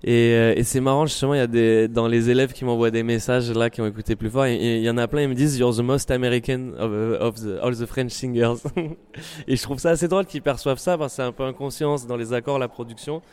Et, 0.03 0.33
euh, 0.35 0.53
et 0.55 0.63
c'est 0.63 0.79
marrant 0.79 1.05
justement, 1.07 1.33
il 1.33 1.37
y 1.37 1.41
a 1.41 1.47
des 1.47 1.87
dans 1.87 2.07
les 2.07 2.29
élèves 2.29 2.53
qui 2.53 2.65
m'envoient 2.65 2.91
des 2.91 3.01
messages 3.01 3.51
là 3.51 3.69
qui 3.69 3.81
ont 3.81 3.87
écouté 3.87 4.15
plus 4.15 4.29
fort. 4.29 4.45
Il 4.45 4.79
y 4.79 4.89
en 4.89 4.97
a 4.97 5.07
plein, 5.07 5.23
ils 5.23 5.29
me 5.29 5.33
disent 5.33 5.57
You're 5.57 5.75
the 5.75 5.79
most 5.79 6.11
American 6.11 6.73
of, 6.77 6.91
of 7.19 7.35
the, 7.41 7.59
all 7.63 7.75
the 7.75 7.85
French 7.85 8.11
singers. 8.11 8.57
et 9.47 9.55
je 9.55 9.61
trouve 9.61 9.79
ça 9.79 9.89
assez 9.89 10.07
drôle 10.07 10.25
qu'ils 10.25 10.43
perçoivent 10.43 10.77
ça 10.77 10.97
parce 10.97 11.13
que 11.13 11.15
c'est 11.17 11.23
un 11.23 11.31
peu 11.31 11.43
inconscience 11.43 12.05
dans 12.05 12.15
les 12.15 12.31
accords, 12.31 12.59
la 12.59 12.67
production. 12.67 13.23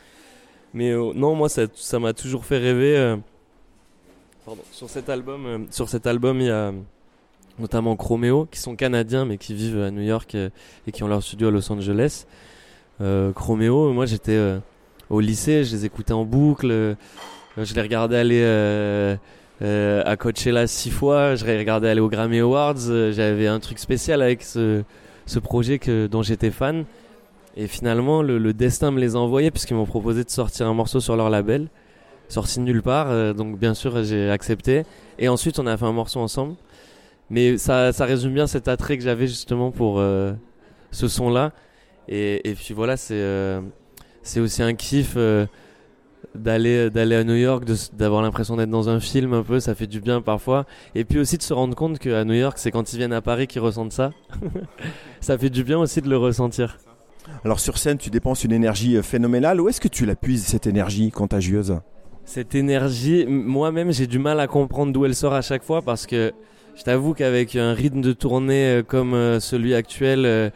Mais 0.73 0.91
euh, 0.91 1.11
non, 1.13 1.35
moi 1.35 1.49
ça 1.49 1.63
ça 1.75 1.99
m'a 1.99 2.13
toujours 2.13 2.45
fait 2.45 2.57
rêver. 2.57 2.97
Euh, 2.97 3.17
pardon, 4.43 4.63
sur 4.71 4.89
cet 4.89 5.09
album, 5.09 5.67
sur 5.69 5.87
cet 5.87 6.07
album, 6.07 6.41
il 6.41 6.47
y 6.47 6.49
a 6.49 6.73
notamment 7.59 7.95
Chromeo 7.95 8.47
qui 8.51 8.59
sont 8.59 8.75
canadiens 8.75 9.25
mais 9.25 9.37
qui 9.37 9.53
vivent 9.53 9.81
à 9.81 9.91
New 9.91 10.01
York 10.01 10.35
et 10.35 10.91
qui 10.91 11.03
ont 11.03 11.07
leur 11.07 11.23
studio 11.23 11.47
à 11.47 11.51
Los 11.51 11.71
Angeles. 11.71 12.25
Chromeo, 12.99 13.91
moi 13.93 14.05
j'étais 14.05 14.59
au 15.09 15.19
lycée, 15.19 15.63
je 15.63 15.75
les 15.75 15.85
écoutais 15.85 16.13
en 16.13 16.25
boucle. 16.25 16.71
Euh, 16.71 16.95
je 17.57 17.73
les 17.73 17.81
regardais 17.81 18.17
aller 18.17 18.41
euh, 18.41 19.15
euh, 19.61 20.03
à 20.05 20.17
Coachella 20.17 20.67
six 20.67 20.89
fois. 20.89 21.35
Je 21.35 21.45
les 21.45 21.57
regardais 21.57 21.89
aller 21.89 22.01
aux 22.01 22.09
Grammy 22.09 22.39
Awards. 22.39 22.79
J'avais 23.11 23.47
un 23.47 23.59
truc 23.59 23.79
spécial 23.79 24.21
avec 24.21 24.43
ce, 24.43 24.83
ce 25.25 25.39
projet 25.39 25.79
que, 25.79 26.07
dont 26.07 26.21
j'étais 26.21 26.51
fan. 26.51 26.85
Et 27.57 27.67
finalement, 27.67 28.21
le, 28.21 28.53
destin 28.53 28.91
me 28.91 28.99
les 28.99 29.15
a 29.15 29.19
envoyés 29.19 29.51
puisqu'ils 29.51 29.75
m'ont 29.75 29.85
proposé 29.85 30.23
de 30.23 30.29
sortir 30.29 30.67
un 30.67 30.73
morceau 30.73 30.99
sur 30.99 31.15
leur 31.15 31.29
label, 31.29 31.69
sorti 32.27 32.59
de 32.59 32.65
nulle 32.65 32.81
part. 32.81 33.33
donc 33.33 33.57
bien 33.57 33.73
sûr, 33.73 34.03
j'ai 34.03 34.29
accepté. 34.29 34.83
Et 35.19 35.29
ensuite, 35.29 35.57
on 35.57 35.65
a 35.65 35.77
fait 35.77 35.85
un 35.85 35.93
morceau 35.93 36.19
ensemble. 36.19 36.55
Mais 37.29 37.57
ça, 37.57 37.91
ça 37.91 38.05
résume 38.05 38.33
bien 38.33 38.47
cet 38.47 38.67
attrait 38.67 38.97
que 38.97 39.03
j'avais 39.03 39.27
justement 39.27 39.71
pour 39.71 39.99
ce 40.91 41.07
son-là. 41.07 41.51
Et, 42.07 42.47
et, 42.47 42.53
puis 42.53 42.73
voilà, 42.73 42.97
c'est 42.97 43.15
c'est 44.25 44.39
aussi 44.39 44.63
un 44.63 44.73
kiff 44.73 45.13
euh, 45.15 45.45
d'aller 46.33 46.89
d'aller 46.89 47.15
à 47.15 47.23
New 47.23 47.35
York, 47.35 47.63
d'avoir 47.93 48.21
l'impression 48.21 48.57
d'être 48.57 48.69
dans 48.71 48.89
un 48.89 48.99
film 48.99 49.33
un 49.33 49.43
peu, 49.43 49.59
ça 49.59 49.75
fait 49.75 49.87
du 49.87 50.01
bien 50.01 50.19
parfois. 50.19 50.65
Et 50.95 51.05
puis 51.05 51.19
aussi 51.19 51.37
de 51.37 51.43
se 51.43 51.53
rendre 51.53 51.75
compte 51.75 51.99
qu'à 51.99 52.25
New 52.25 52.33
York, 52.33 52.57
c'est 52.57 52.71
quand 52.71 52.91
ils 52.91 52.97
viennent 52.97 53.13
à 53.13 53.21
Paris 53.21 53.47
qu'ils 53.47 53.61
ressentent 53.61 53.93
ça. 53.93 54.11
ça 55.21 55.37
fait 55.37 55.51
du 55.51 55.63
bien 55.63 55.77
aussi 55.77 56.01
de 56.01 56.09
le 56.09 56.17
ressentir. 56.17 56.77
Alors 57.43 57.59
sur 57.59 57.77
scène, 57.77 57.97
tu 57.97 58.09
dépenses 58.09 58.43
une 58.43 58.51
énergie 58.51 58.97
euh, 58.97 59.03
phénoménale. 59.03 59.61
Où 59.61 59.69
est-ce 59.69 59.79
que 59.79 59.87
tu 59.87 60.05
la 60.05 60.15
puises, 60.15 60.43
cette 60.43 60.67
énergie 60.67 61.11
contagieuse? 61.11 61.79
Cette 62.25 62.55
énergie, 62.55 63.25
moi-même, 63.27 63.91
j'ai 63.91 64.07
du 64.07 64.17
mal 64.17 64.39
à 64.39 64.47
comprendre 64.47 64.91
d'où 64.91 65.05
elle 65.05 65.15
sort 65.15 65.33
à 65.33 65.41
chaque 65.41 65.63
fois 65.63 65.83
parce 65.83 66.07
que 66.07 66.33
je 66.75 66.83
t'avoue 66.83 67.13
qu'avec 67.13 67.55
un 67.55 67.73
rythme 67.73 68.01
de 68.01 68.13
tournée 68.13 68.65
euh, 68.65 68.83
comme 68.83 69.39
celui 69.39 69.73
actuel, 69.73 70.51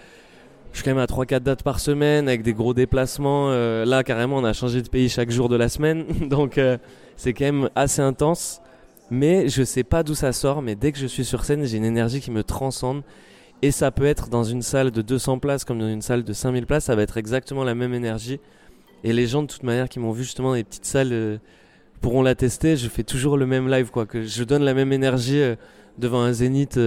je 0.72 0.78
suis 0.78 0.84
quand 0.84 0.92
même 0.92 1.04
à 1.04 1.06
3-4 1.06 1.40
dates 1.40 1.64
par 1.64 1.80
semaine 1.80 2.28
avec 2.28 2.44
des 2.44 2.54
gros 2.54 2.74
déplacements. 2.74 3.50
Euh, 3.50 3.86
là, 3.86 4.04
carrément, 4.04 4.38
on 4.38 4.44
a 4.44 4.54
changé 4.54 4.82
de 4.82 4.88
pays 4.88 5.10
chaque 5.10 5.32
jour 5.32 5.50
de 5.50 5.56
la 5.56 5.68
semaine. 5.68 6.06
Donc, 6.30 6.58
euh, 6.58 6.78
c'est 7.18 7.34
quand 7.34 7.46
même 7.46 7.70
assez 7.76 8.02
intense. 8.02 8.62
Mais 9.12 9.50
je 9.50 9.64
sais 9.64 9.84
pas 9.84 10.04
d'où 10.04 10.14
ça 10.14 10.32
sort. 10.32 10.62
Mais 10.62 10.76
dès 10.76 10.92
que 10.92 11.00
je 11.00 11.08
suis 11.08 11.26
sur 11.26 11.44
scène, 11.44 11.66
j'ai 11.66 11.78
une 11.78 11.86
énergie 11.86 12.22
qui 12.22 12.32
me 12.32 12.44
transcende. 12.44 13.02
Et 13.62 13.72
ça 13.72 13.92
peut 13.92 14.06
être 14.06 14.30
dans 14.30 14.44
une 14.44 14.62
salle 14.62 14.92
de 14.92 15.02
200 15.02 15.40
places 15.40 15.66
comme 15.66 15.80
dans 15.80 15.90
une 15.90 16.04
salle 16.04 16.24
de 16.24 16.34
5000 16.34 16.66
places. 16.66 16.86
Ça 16.86 16.96
va 16.96 17.02
être 17.02 17.18
exactement 17.18 17.64
la 17.64 17.76
même 17.76 17.94
énergie. 17.94 18.40
Et 19.04 19.12
les 19.12 19.28
gens, 19.28 19.42
de 19.42 19.48
toute 19.48 19.64
manière, 19.64 19.90
qui 19.90 20.00
m'ont 20.00 20.12
vu 20.12 20.24
justement 20.24 20.50
dans 20.50 20.56
les 20.56 20.64
petites 20.64 20.86
salles, 20.86 21.12
euh, 21.12 21.38
pourront 22.00 22.22
l'attester. 22.22 22.78
Je 22.78 22.88
fais 22.88 23.04
toujours 23.04 23.38
le 23.38 23.48
même 23.48 23.68
live, 23.68 23.90
quoi. 23.90 24.06
Que 24.06 24.24
je 24.24 24.44
donne 24.44 24.64
la 24.64 24.76
même 24.76 24.94
énergie 24.94 25.42
devant 26.00 26.22
un 26.22 26.34
zénith 26.34 26.80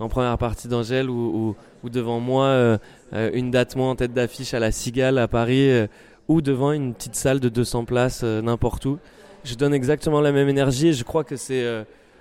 en 0.00 0.08
première 0.08 0.36
partie 0.38 0.66
d'Angèle 0.66 1.10
ou, 1.10 1.54
devant 1.84 2.20
moi 2.20 2.46
euh, 2.46 2.78
euh, 3.12 3.30
une 3.34 3.50
date 3.50 3.76
moi 3.76 3.88
en 3.88 3.96
tête 3.96 4.12
d'affiche 4.12 4.54
à 4.54 4.58
la 4.58 4.72
Cigale 4.72 5.18
à 5.18 5.28
Paris 5.28 5.70
euh, 5.70 5.86
ou 6.28 6.40
devant 6.40 6.72
une 6.72 6.94
petite 6.94 7.16
salle 7.16 7.38
de 7.40 7.48
200 7.48 7.84
places 7.84 8.22
n'importe 8.22 8.86
où. 8.86 8.98
Je 9.44 9.54
donne 9.54 9.74
exactement 9.74 10.20
la 10.20 10.32
même 10.32 10.48
énergie 10.48 10.88
et 10.88 10.92
je 10.92 11.04
crois 11.04 11.24
que 11.24 11.36
c'est 11.36 11.66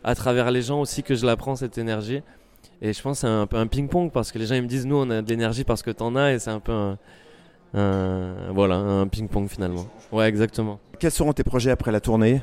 à 0.04 0.16
travers 0.16 0.52
les 0.52 0.62
gens 0.62 0.82
aussi 0.82 1.04
que 1.04 1.16
je 1.16 1.26
la 1.26 1.36
prends 1.36 1.56
cette 1.56 1.78
énergie. 1.78 2.22
Et 2.82 2.94
je 2.94 3.02
pense 3.02 3.18
que 3.18 3.22
c'est 3.22 3.28
un 3.28 3.46
peu 3.46 3.58
un 3.58 3.68
ping-pong 3.68 4.10
parce 4.12 4.32
que 4.32 4.40
les 4.40 4.46
gens 4.46 4.56
ils 4.56 4.64
me 4.64 4.68
disent 4.68 4.86
nous 4.86 4.96
on 4.96 5.10
a 5.10 5.22
de 5.22 5.30
l'énergie 5.30 5.64
parce 5.64 5.84
que 5.84 5.92
t'en 5.92 6.16
as 6.16 6.34
et 6.34 6.40
c'est 6.40 6.50
un 6.50 6.60
peu 6.60 6.72
un, 7.74 8.52
voilà 8.52 8.78
un 8.78 9.08
ping-pong 9.08 9.48
finalement. 9.48 9.86
Ouais 10.12 10.28
exactement. 10.28 10.80
Quels 10.98 11.12
seront 11.12 11.34
tes 11.34 11.44
projets 11.44 11.72
après 11.72 11.92
la 11.92 12.00
tournée? 12.00 12.42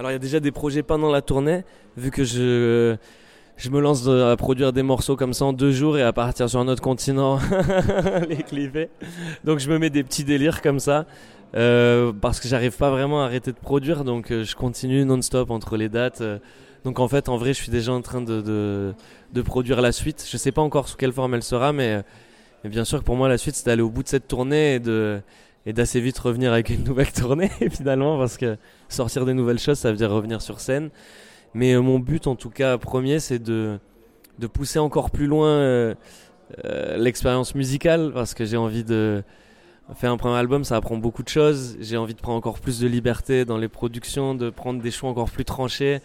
Alors 0.00 0.12
il 0.12 0.14
y 0.14 0.16
a 0.16 0.18
déjà 0.18 0.40
des 0.40 0.50
projets 0.50 0.82
pendant 0.82 1.10
la 1.12 1.20
tournée 1.20 1.62
vu 1.98 2.10
que 2.10 2.24
je 2.24 2.96
je 3.58 3.68
me 3.68 3.82
lance 3.82 4.08
à 4.08 4.34
produire 4.38 4.72
des 4.72 4.82
morceaux 4.82 5.14
comme 5.14 5.34
ça 5.34 5.44
en 5.44 5.52
deux 5.52 5.72
jours 5.72 5.98
et 5.98 6.02
à 6.02 6.10
partir 6.14 6.48
sur 6.48 6.58
un 6.58 6.68
autre 6.68 6.80
continent 6.80 7.38
les 8.30 8.42
clipper. 8.42 8.88
Donc 9.44 9.58
je 9.58 9.68
me 9.68 9.78
mets 9.78 9.90
des 9.90 10.02
petits 10.02 10.24
délires 10.24 10.62
comme 10.62 10.80
ça 10.80 11.04
euh, 11.54 12.14
parce 12.18 12.40
que 12.40 12.48
j'arrive 12.48 12.78
pas 12.78 12.88
vraiment 12.88 13.20
à 13.20 13.26
arrêter 13.26 13.52
de 13.52 13.58
produire 13.58 14.04
donc 14.04 14.32
euh, 14.32 14.42
je 14.42 14.56
continue 14.56 15.04
non-stop 15.04 15.50
entre 15.50 15.76
les 15.76 15.90
dates. 15.90 16.22
Euh. 16.22 16.38
donc 16.84 16.98
en 16.98 17.06
fait 17.06 17.28
en 17.28 17.36
vrai 17.36 17.52
je 17.52 17.60
suis 17.60 17.70
déjà 17.70 17.92
en 17.92 18.00
train 18.00 18.22
de, 18.22 18.40
de, 18.40 18.94
de, 19.34 19.42
produire 19.42 19.82
la 19.82 19.92
suite. 19.92 20.26
Je 20.26 20.38
sais 20.38 20.50
pas 20.50 20.62
encore 20.62 20.88
sous 20.88 20.96
quelle 20.96 21.12
forme 21.12 21.34
elle 21.34 21.42
sera 21.42 21.74
mais, 21.74 22.02
mais 22.64 22.70
bien 22.70 22.86
sûr 22.86 23.00
que 23.00 23.04
pour 23.04 23.16
moi 23.16 23.28
la 23.28 23.36
suite 23.36 23.54
c'est 23.54 23.66
d'aller 23.66 23.82
au 23.82 23.90
bout 23.90 24.02
de 24.02 24.08
cette 24.08 24.28
tournée 24.28 24.76
et 24.76 24.80
de 24.80 25.20
et 25.66 25.72
d'assez 25.72 26.00
vite 26.00 26.18
revenir 26.18 26.52
avec 26.52 26.70
une 26.70 26.84
nouvelle 26.84 27.12
tournée 27.12 27.50
finalement 27.70 28.18
parce 28.18 28.36
que 28.36 28.56
sortir 28.88 29.26
des 29.26 29.34
nouvelles 29.34 29.58
choses 29.58 29.78
ça 29.78 29.90
veut 29.90 29.96
dire 29.96 30.10
revenir 30.10 30.40
sur 30.42 30.60
scène. 30.60 30.90
Mais 31.54 31.74
euh, 31.74 31.80
mon 31.80 31.98
but, 31.98 32.26
en 32.26 32.36
tout 32.36 32.50
cas, 32.50 32.78
premier, 32.78 33.20
c'est 33.20 33.38
de, 33.38 33.78
de 34.38 34.46
pousser 34.46 34.78
encore 34.78 35.10
plus 35.10 35.26
loin 35.26 35.48
euh, 35.48 35.94
euh, 36.64 36.96
l'expérience 36.96 37.54
musicale 37.54 38.12
parce 38.14 38.34
que 38.34 38.44
j'ai 38.44 38.56
envie 38.56 38.84
de 38.84 39.22
faire 39.96 40.12
un 40.12 40.16
premier 40.16 40.36
album, 40.36 40.62
ça 40.62 40.76
apprend 40.76 40.96
beaucoup 40.96 41.24
de 41.24 41.28
choses. 41.28 41.76
J'ai 41.80 41.96
envie 41.96 42.14
de 42.14 42.20
prendre 42.20 42.38
encore 42.38 42.60
plus 42.60 42.78
de 42.78 42.86
liberté 42.86 43.44
dans 43.44 43.58
les 43.58 43.68
productions, 43.68 44.34
de 44.36 44.50
prendre 44.50 44.80
des 44.80 44.92
choix 44.92 45.10
encore 45.10 45.30
plus 45.30 45.44
tranchés, 45.44 46.00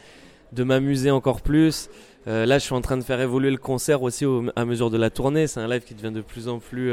de 0.53 0.63
m'amuser 0.63 1.11
encore 1.11 1.41
plus. 1.41 1.89
là, 2.25 2.57
je 2.57 2.63
suis 2.63 2.73
en 2.73 2.81
train 2.81 2.97
de 2.97 3.03
faire 3.03 3.21
évoluer 3.21 3.51
le 3.51 3.57
concert 3.57 4.01
aussi 4.01 4.25
à 4.55 4.65
mesure 4.65 4.89
de 4.89 4.97
la 4.97 5.11
tournée. 5.11 5.45
C'est 5.45 5.59
un 5.59 5.67
live 5.67 5.83
qui 5.83 5.93
devient 5.93 6.11
de 6.11 6.21
plus 6.21 6.47
en 6.47 6.57
plus 6.57 6.91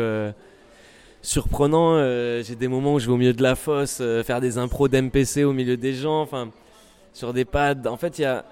surprenant. 1.23 1.99
j'ai 2.43 2.57
des 2.57 2.69
moments 2.69 2.95
où 2.95 2.99
je 2.99 3.07
vais 3.07 3.13
au 3.13 3.17
milieu 3.17 3.33
de 3.33 3.43
la 3.43 3.55
fosse, 3.55 4.03
faire 4.25 4.41
des 4.41 4.59
impros 4.59 4.89
d'MPC 4.89 5.45
au 5.45 5.53
milieu 5.53 5.77
des 5.77 5.95
gens. 5.95 6.21
Enfin, 6.21 6.51
sur 7.13 7.33
des 7.33 7.45
pads. 7.45 7.87
En 7.87 7.97
fait, 7.97 8.19
il 8.19 8.23
y 8.23 8.27
a 8.27 8.45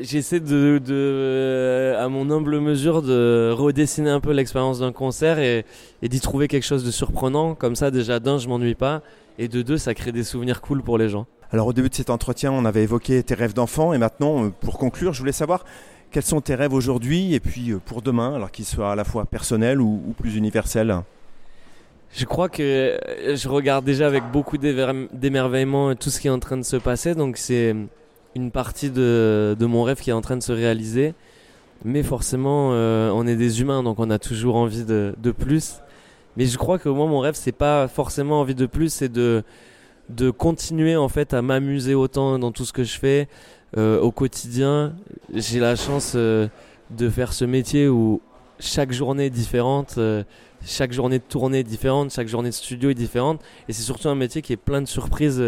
j'essaie 0.00 0.40
de, 0.40 0.80
euh, 0.90 2.04
à 2.04 2.08
mon 2.08 2.30
humble 2.30 2.60
mesure, 2.60 3.02
de 3.02 3.50
redessiner 3.52 4.10
un 4.10 4.20
peu 4.20 4.32
l'expérience 4.32 4.80
d'un 4.80 4.92
concert 4.92 5.38
et, 5.38 5.64
d'y 6.02 6.20
trouver 6.20 6.48
quelque 6.48 6.66
chose 6.66 6.84
de 6.84 6.90
surprenant. 6.90 7.54
Comme 7.54 7.76
ça, 7.76 7.90
déjà, 7.90 8.20
d'un, 8.20 8.38
je 8.38 8.48
m'ennuie 8.48 8.74
pas. 8.74 9.02
et 9.38 9.48
de 9.48 9.62
deux, 9.62 9.78
ça 9.78 9.94
crée 9.94 10.12
des 10.12 10.24
souvenirs 10.24 10.60
cool 10.60 10.82
pour 10.82 10.98
les 10.98 11.08
gens. 11.08 11.26
Alors 11.50 11.68
au 11.68 11.72
début 11.72 11.88
de 11.88 11.94
cet 11.94 12.10
entretien, 12.10 12.52
on 12.52 12.66
avait 12.66 12.82
évoqué 12.82 13.22
tes 13.22 13.34
rêves 13.34 13.54
d'enfant 13.54 13.94
et 13.94 13.98
maintenant, 13.98 14.44
euh, 14.44 14.48
pour 14.50 14.78
conclure, 14.78 15.14
je 15.14 15.20
voulais 15.20 15.32
savoir 15.32 15.64
quels 16.10 16.24
sont 16.24 16.42
tes 16.42 16.54
rêves 16.54 16.74
aujourd'hui 16.74 17.32
et 17.34 17.40
puis 17.40 17.70
euh, 17.70 17.78
pour 17.82 18.02
demain, 18.02 18.34
alors 18.34 18.50
qu'ils 18.50 18.66
soient 18.66 18.92
à 18.92 18.96
la 18.96 19.04
fois 19.04 19.24
personnels 19.24 19.80
ou, 19.80 20.14
plus 20.18 20.36
universels 20.36 20.94
Je 22.10 22.24
crois 22.24 22.48
que 22.48 22.98
je 23.34 23.48
regarde 23.48 23.84
déjà 23.84 24.06
avec 24.06 24.24
beaucoup 24.32 24.56
d'émerveillement 24.58 25.94
tout 25.94 26.10
ce 26.10 26.20
qui 26.20 26.28
est 26.28 26.30
en 26.30 26.38
train 26.38 26.56
de 26.56 26.62
se 26.62 26.76
passer, 26.76 27.14
donc 27.14 27.36
c'est 27.36 27.74
une 28.34 28.50
partie 28.50 28.90
de, 28.90 29.56
mon 29.60 29.82
rêve 29.82 30.00
qui 30.00 30.10
est 30.10 30.14
en 30.14 30.20
train 30.20 30.36
de 30.36 30.42
se 30.42 30.52
réaliser. 30.52 31.14
Mais 31.84 32.02
forcément, 32.02 32.70
euh, 32.72 33.10
on 33.14 33.26
est 33.26 33.36
des 33.36 33.60
humains, 33.60 33.82
donc 33.82 34.00
on 34.00 34.10
a 34.10 34.18
toujours 34.18 34.56
envie 34.56 34.84
de, 34.84 35.14
plus. 35.36 35.76
Mais 36.36 36.46
je 36.46 36.56
crois 36.56 36.78
que 36.78 36.88
moi, 36.88 37.06
mon 37.06 37.20
rêve, 37.20 37.34
c'est 37.34 37.52
pas 37.52 37.88
forcément 37.88 38.40
envie 38.40 38.54
de 38.54 38.66
plus, 38.66 38.92
c'est 38.92 39.12
de, 39.12 39.44
continuer 40.36 40.96
en 40.96 41.08
fait 41.08 41.34
à 41.34 41.42
m'amuser 41.42 41.94
autant 41.94 42.38
dans 42.38 42.50
tout 42.50 42.64
ce 42.64 42.72
que 42.72 42.84
je 42.84 42.98
fais 42.98 43.28
euh, 43.76 44.00
au 44.00 44.10
quotidien. 44.10 44.94
J'ai 45.34 45.60
la 45.60 45.76
chance 45.76 46.14
euh, 46.16 46.48
de 46.90 47.10
faire 47.10 47.32
ce 47.32 47.44
métier 47.44 47.88
où 47.88 48.22
chaque 48.58 48.92
journée 48.92 49.26
est 49.26 49.30
différente, 49.30 50.00
chaque 50.64 50.92
journée 50.92 51.18
de 51.18 51.24
tournée 51.24 51.60
est 51.60 51.64
différente, 51.64 52.10
chaque 52.12 52.28
journée 52.28 52.50
de 52.50 52.54
studio 52.54 52.90
est 52.90 52.94
différente. 52.94 53.40
Et 53.68 53.72
c'est 53.72 53.82
surtout 53.82 54.08
un 54.08 54.14
métier 54.14 54.42
qui 54.42 54.52
est 54.52 54.56
plein 54.56 54.82
de 54.82 54.88
surprises. 54.88 55.42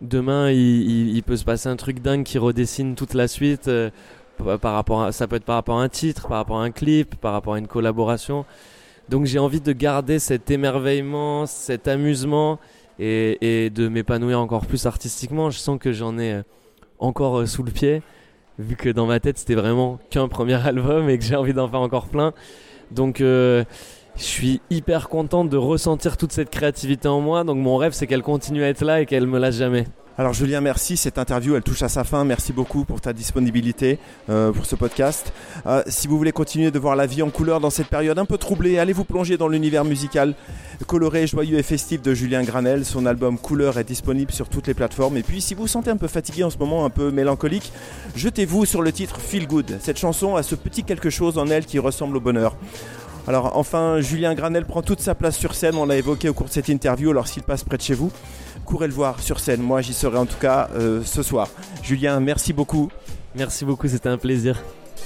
Demain, 0.00 0.50
il, 0.50 1.22
peut 1.22 1.36
se 1.36 1.44
passer 1.44 1.68
un 1.68 1.76
truc 1.76 2.00
dingue 2.00 2.24
qui 2.24 2.38
redessine 2.38 2.94
toute 2.94 3.14
la 3.14 3.28
suite 3.28 3.70
par 4.60 4.74
rapport 4.74 5.12
ça 5.12 5.26
peut 5.26 5.36
être 5.36 5.44
par 5.44 5.54
rapport 5.56 5.78
à 5.78 5.82
un 5.82 5.88
titre, 5.88 6.28
par 6.28 6.38
rapport 6.38 6.58
à 6.58 6.64
un 6.64 6.70
clip, 6.70 7.14
par 7.16 7.32
rapport 7.32 7.54
à 7.54 7.58
une 7.58 7.68
collaboration. 7.68 8.44
Donc 9.08 9.26
j'ai 9.26 9.38
envie 9.38 9.60
de 9.60 9.72
garder 9.72 10.18
cet 10.18 10.50
émerveillement, 10.50 11.46
cet 11.46 11.88
amusement 11.88 12.58
et, 12.98 13.70
de 13.74 13.88
m'épanouir 13.88 14.40
encore 14.40 14.66
plus 14.66 14.86
artistiquement. 14.86 15.50
Je 15.50 15.58
sens 15.58 15.78
que 15.78 15.92
j'en 15.92 16.18
ai 16.18 16.32
euh, 16.34 16.42
encore 16.98 17.40
euh, 17.40 17.46
sous 17.46 17.62
le 17.62 17.70
pied, 17.70 18.02
vu 18.58 18.76
que 18.76 18.88
dans 18.88 19.06
ma 19.06 19.20
tête 19.20 19.38
c'était 19.38 19.54
vraiment 19.54 19.98
qu'un 20.10 20.28
premier 20.28 20.54
album 20.66 21.08
et 21.10 21.18
que 21.18 21.24
j'ai 21.24 21.36
envie 21.36 21.52
d'en 21.52 21.68
faire 21.68 21.80
encore 21.80 22.06
plein. 22.06 22.32
Donc 22.90 23.20
euh, 23.20 23.64
je 24.16 24.22
suis 24.22 24.60
hyper 24.70 25.08
content 25.08 25.44
de 25.44 25.56
ressentir 25.56 26.16
toute 26.16 26.32
cette 26.32 26.50
créativité 26.50 27.08
en 27.08 27.20
moi. 27.20 27.44
Donc 27.44 27.58
mon 27.58 27.76
rêve 27.76 27.92
c'est 27.92 28.06
qu'elle 28.06 28.22
continue 28.22 28.62
à 28.62 28.68
être 28.68 28.84
là 28.84 29.00
et 29.00 29.06
qu'elle 29.06 29.26
me 29.26 29.38
lâche 29.38 29.56
jamais. 29.56 29.86
Alors 30.16 30.32
Julien, 30.32 30.60
merci. 30.60 30.96
Cette 30.96 31.18
interview, 31.18 31.56
elle 31.56 31.64
touche 31.64 31.82
à 31.82 31.88
sa 31.88 32.04
fin. 32.04 32.24
Merci 32.24 32.52
beaucoup 32.52 32.84
pour 32.84 33.00
ta 33.00 33.12
disponibilité 33.12 33.98
euh, 34.30 34.52
pour 34.52 34.64
ce 34.64 34.76
podcast. 34.76 35.32
Euh, 35.66 35.82
si 35.88 36.06
vous 36.06 36.16
voulez 36.16 36.30
continuer 36.30 36.70
de 36.70 36.78
voir 36.78 36.94
la 36.94 37.06
vie 37.06 37.20
en 37.20 37.30
couleur 37.30 37.58
dans 37.58 37.70
cette 37.70 37.88
période 37.88 38.16
un 38.16 38.24
peu 38.24 38.38
troublée, 38.38 38.78
allez 38.78 38.92
vous 38.92 39.02
plonger 39.02 39.36
dans 39.36 39.48
l'univers 39.48 39.84
musical 39.84 40.34
coloré, 40.86 41.26
joyeux 41.26 41.58
et 41.58 41.64
festif 41.64 42.00
de 42.00 42.14
Julien 42.14 42.44
Granel. 42.44 42.84
Son 42.84 43.06
album 43.06 43.38
Couleur 43.38 43.76
est 43.76 43.84
disponible 43.84 44.30
sur 44.30 44.48
toutes 44.48 44.68
les 44.68 44.74
plateformes. 44.74 45.16
Et 45.16 45.24
puis 45.24 45.40
si 45.40 45.54
vous 45.54 45.62
vous 45.62 45.68
sentez 45.68 45.90
un 45.90 45.96
peu 45.96 46.06
fatigué 46.08 46.44
en 46.44 46.50
ce 46.50 46.58
moment, 46.58 46.84
un 46.84 46.90
peu 46.90 47.10
mélancolique, 47.10 47.72
jetez-vous 48.14 48.66
sur 48.66 48.82
le 48.82 48.92
titre 48.92 49.18
Feel 49.18 49.48
Good. 49.48 49.78
Cette 49.80 49.98
chanson 49.98 50.36
a 50.36 50.44
ce 50.44 50.54
petit 50.54 50.84
quelque 50.84 51.10
chose 51.10 51.38
en 51.38 51.48
elle 51.48 51.66
qui 51.66 51.80
ressemble 51.80 52.16
au 52.16 52.20
bonheur. 52.20 52.54
Alors 53.26 53.56
enfin, 53.56 54.00
Julien 54.00 54.34
Granel 54.34 54.66
prend 54.66 54.82
toute 54.82 55.00
sa 55.00 55.14
place 55.14 55.36
sur 55.36 55.54
scène, 55.54 55.76
on 55.76 55.86
l'a 55.86 55.96
évoqué 55.96 56.28
au 56.28 56.34
cours 56.34 56.46
de 56.46 56.52
cette 56.52 56.68
interview, 56.68 57.10
alors 57.10 57.26
s'il 57.26 57.42
passe 57.42 57.64
près 57.64 57.78
de 57.78 57.82
chez 57.82 57.94
vous, 57.94 58.12
courez 58.64 58.86
le 58.86 58.92
voir 58.92 59.20
sur 59.20 59.40
scène. 59.40 59.62
Moi, 59.62 59.80
j'y 59.80 59.94
serai 59.94 60.18
en 60.18 60.26
tout 60.26 60.38
cas 60.38 60.68
euh, 60.74 61.02
ce 61.04 61.22
soir. 61.22 61.48
Julien, 61.82 62.20
merci 62.20 62.52
beaucoup. 62.52 62.90
Merci 63.34 63.64
beaucoup, 63.64 63.88
c'était 63.88 64.08
un 64.08 64.18
plaisir. 64.18 64.62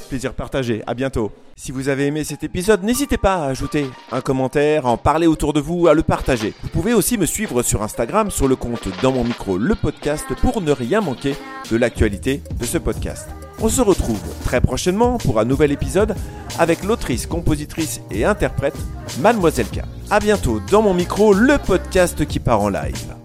Plaisir 0.09 0.35
partagé. 0.35 0.83
À 0.87 0.95
bientôt. 0.95 1.31
Si 1.57 1.73
vous 1.73 1.89
avez 1.89 2.07
aimé 2.07 2.23
cet 2.25 2.45
épisode, 2.45 2.85
n'hésitez 2.85 3.19
pas 3.19 3.35
à 3.35 3.49
ajouter 3.49 3.87
un 4.13 4.21
commentaire, 4.21 4.87
à 4.87 4.91
en 4.91 4.97
parler 4.97 5.27
autour 5.27 5.53
de 5.53 5.61
vous, 5.61 5.89
à 5.89 5.95
le 5.95 6.03
partager. 6.03 6.55
Vous 6.63 6.69
pouvez 6.69 6.95
aussi 6.95 7.19
me 7.19 7.27
suivre 7.27 7.63
sur 7.63 7.83
Instagram 7.83 8.31
sur 8.31 8.47
le 8.47 8.55
compte 8.55 8.89
Dans 9.03 9.13
mon 9.13 9.25
micro 9.25 9.59
le 9.59 9.75
podcast 9.75 10.27
pour 10.41 10.63
ne 10.63 10.71
rien 10.71 11.01
manquer 11.01 11.35
de 11.71 11.77
l'actualité 11.77 12.43
de 12.59 12.65
ce 12.65 12.79
podcast. 12.79 13.29
On 13.61 13.69
se 13.69 13.81
retrouve 13.81 14.21
très 14.45 14.61
prochainement 14.61 15.19
pour 15.19 15.41
un 15.41 15.45
nouvel 15.45 15.73
épisode 15.73 16.15
avec 16.59 16.85
l'autrice, 16.85 17.27
compositrice 17.27 18.01
et 18.11 18.25
interprète 18.25 18.77
Mademoiselle 19.21 19.67
K. 19.67 19.81
A 20.11 20.21
bientôt 20.21 20.61
dans 20.71 20.83
mon 20.83 20.95
micro, 20.95 21.33
le 21.33 21.59
podcast 21.59 22.25
qui 22.25 22.39
part 22.39 22.61
en 22.61 22.69
live. 22.69 23.18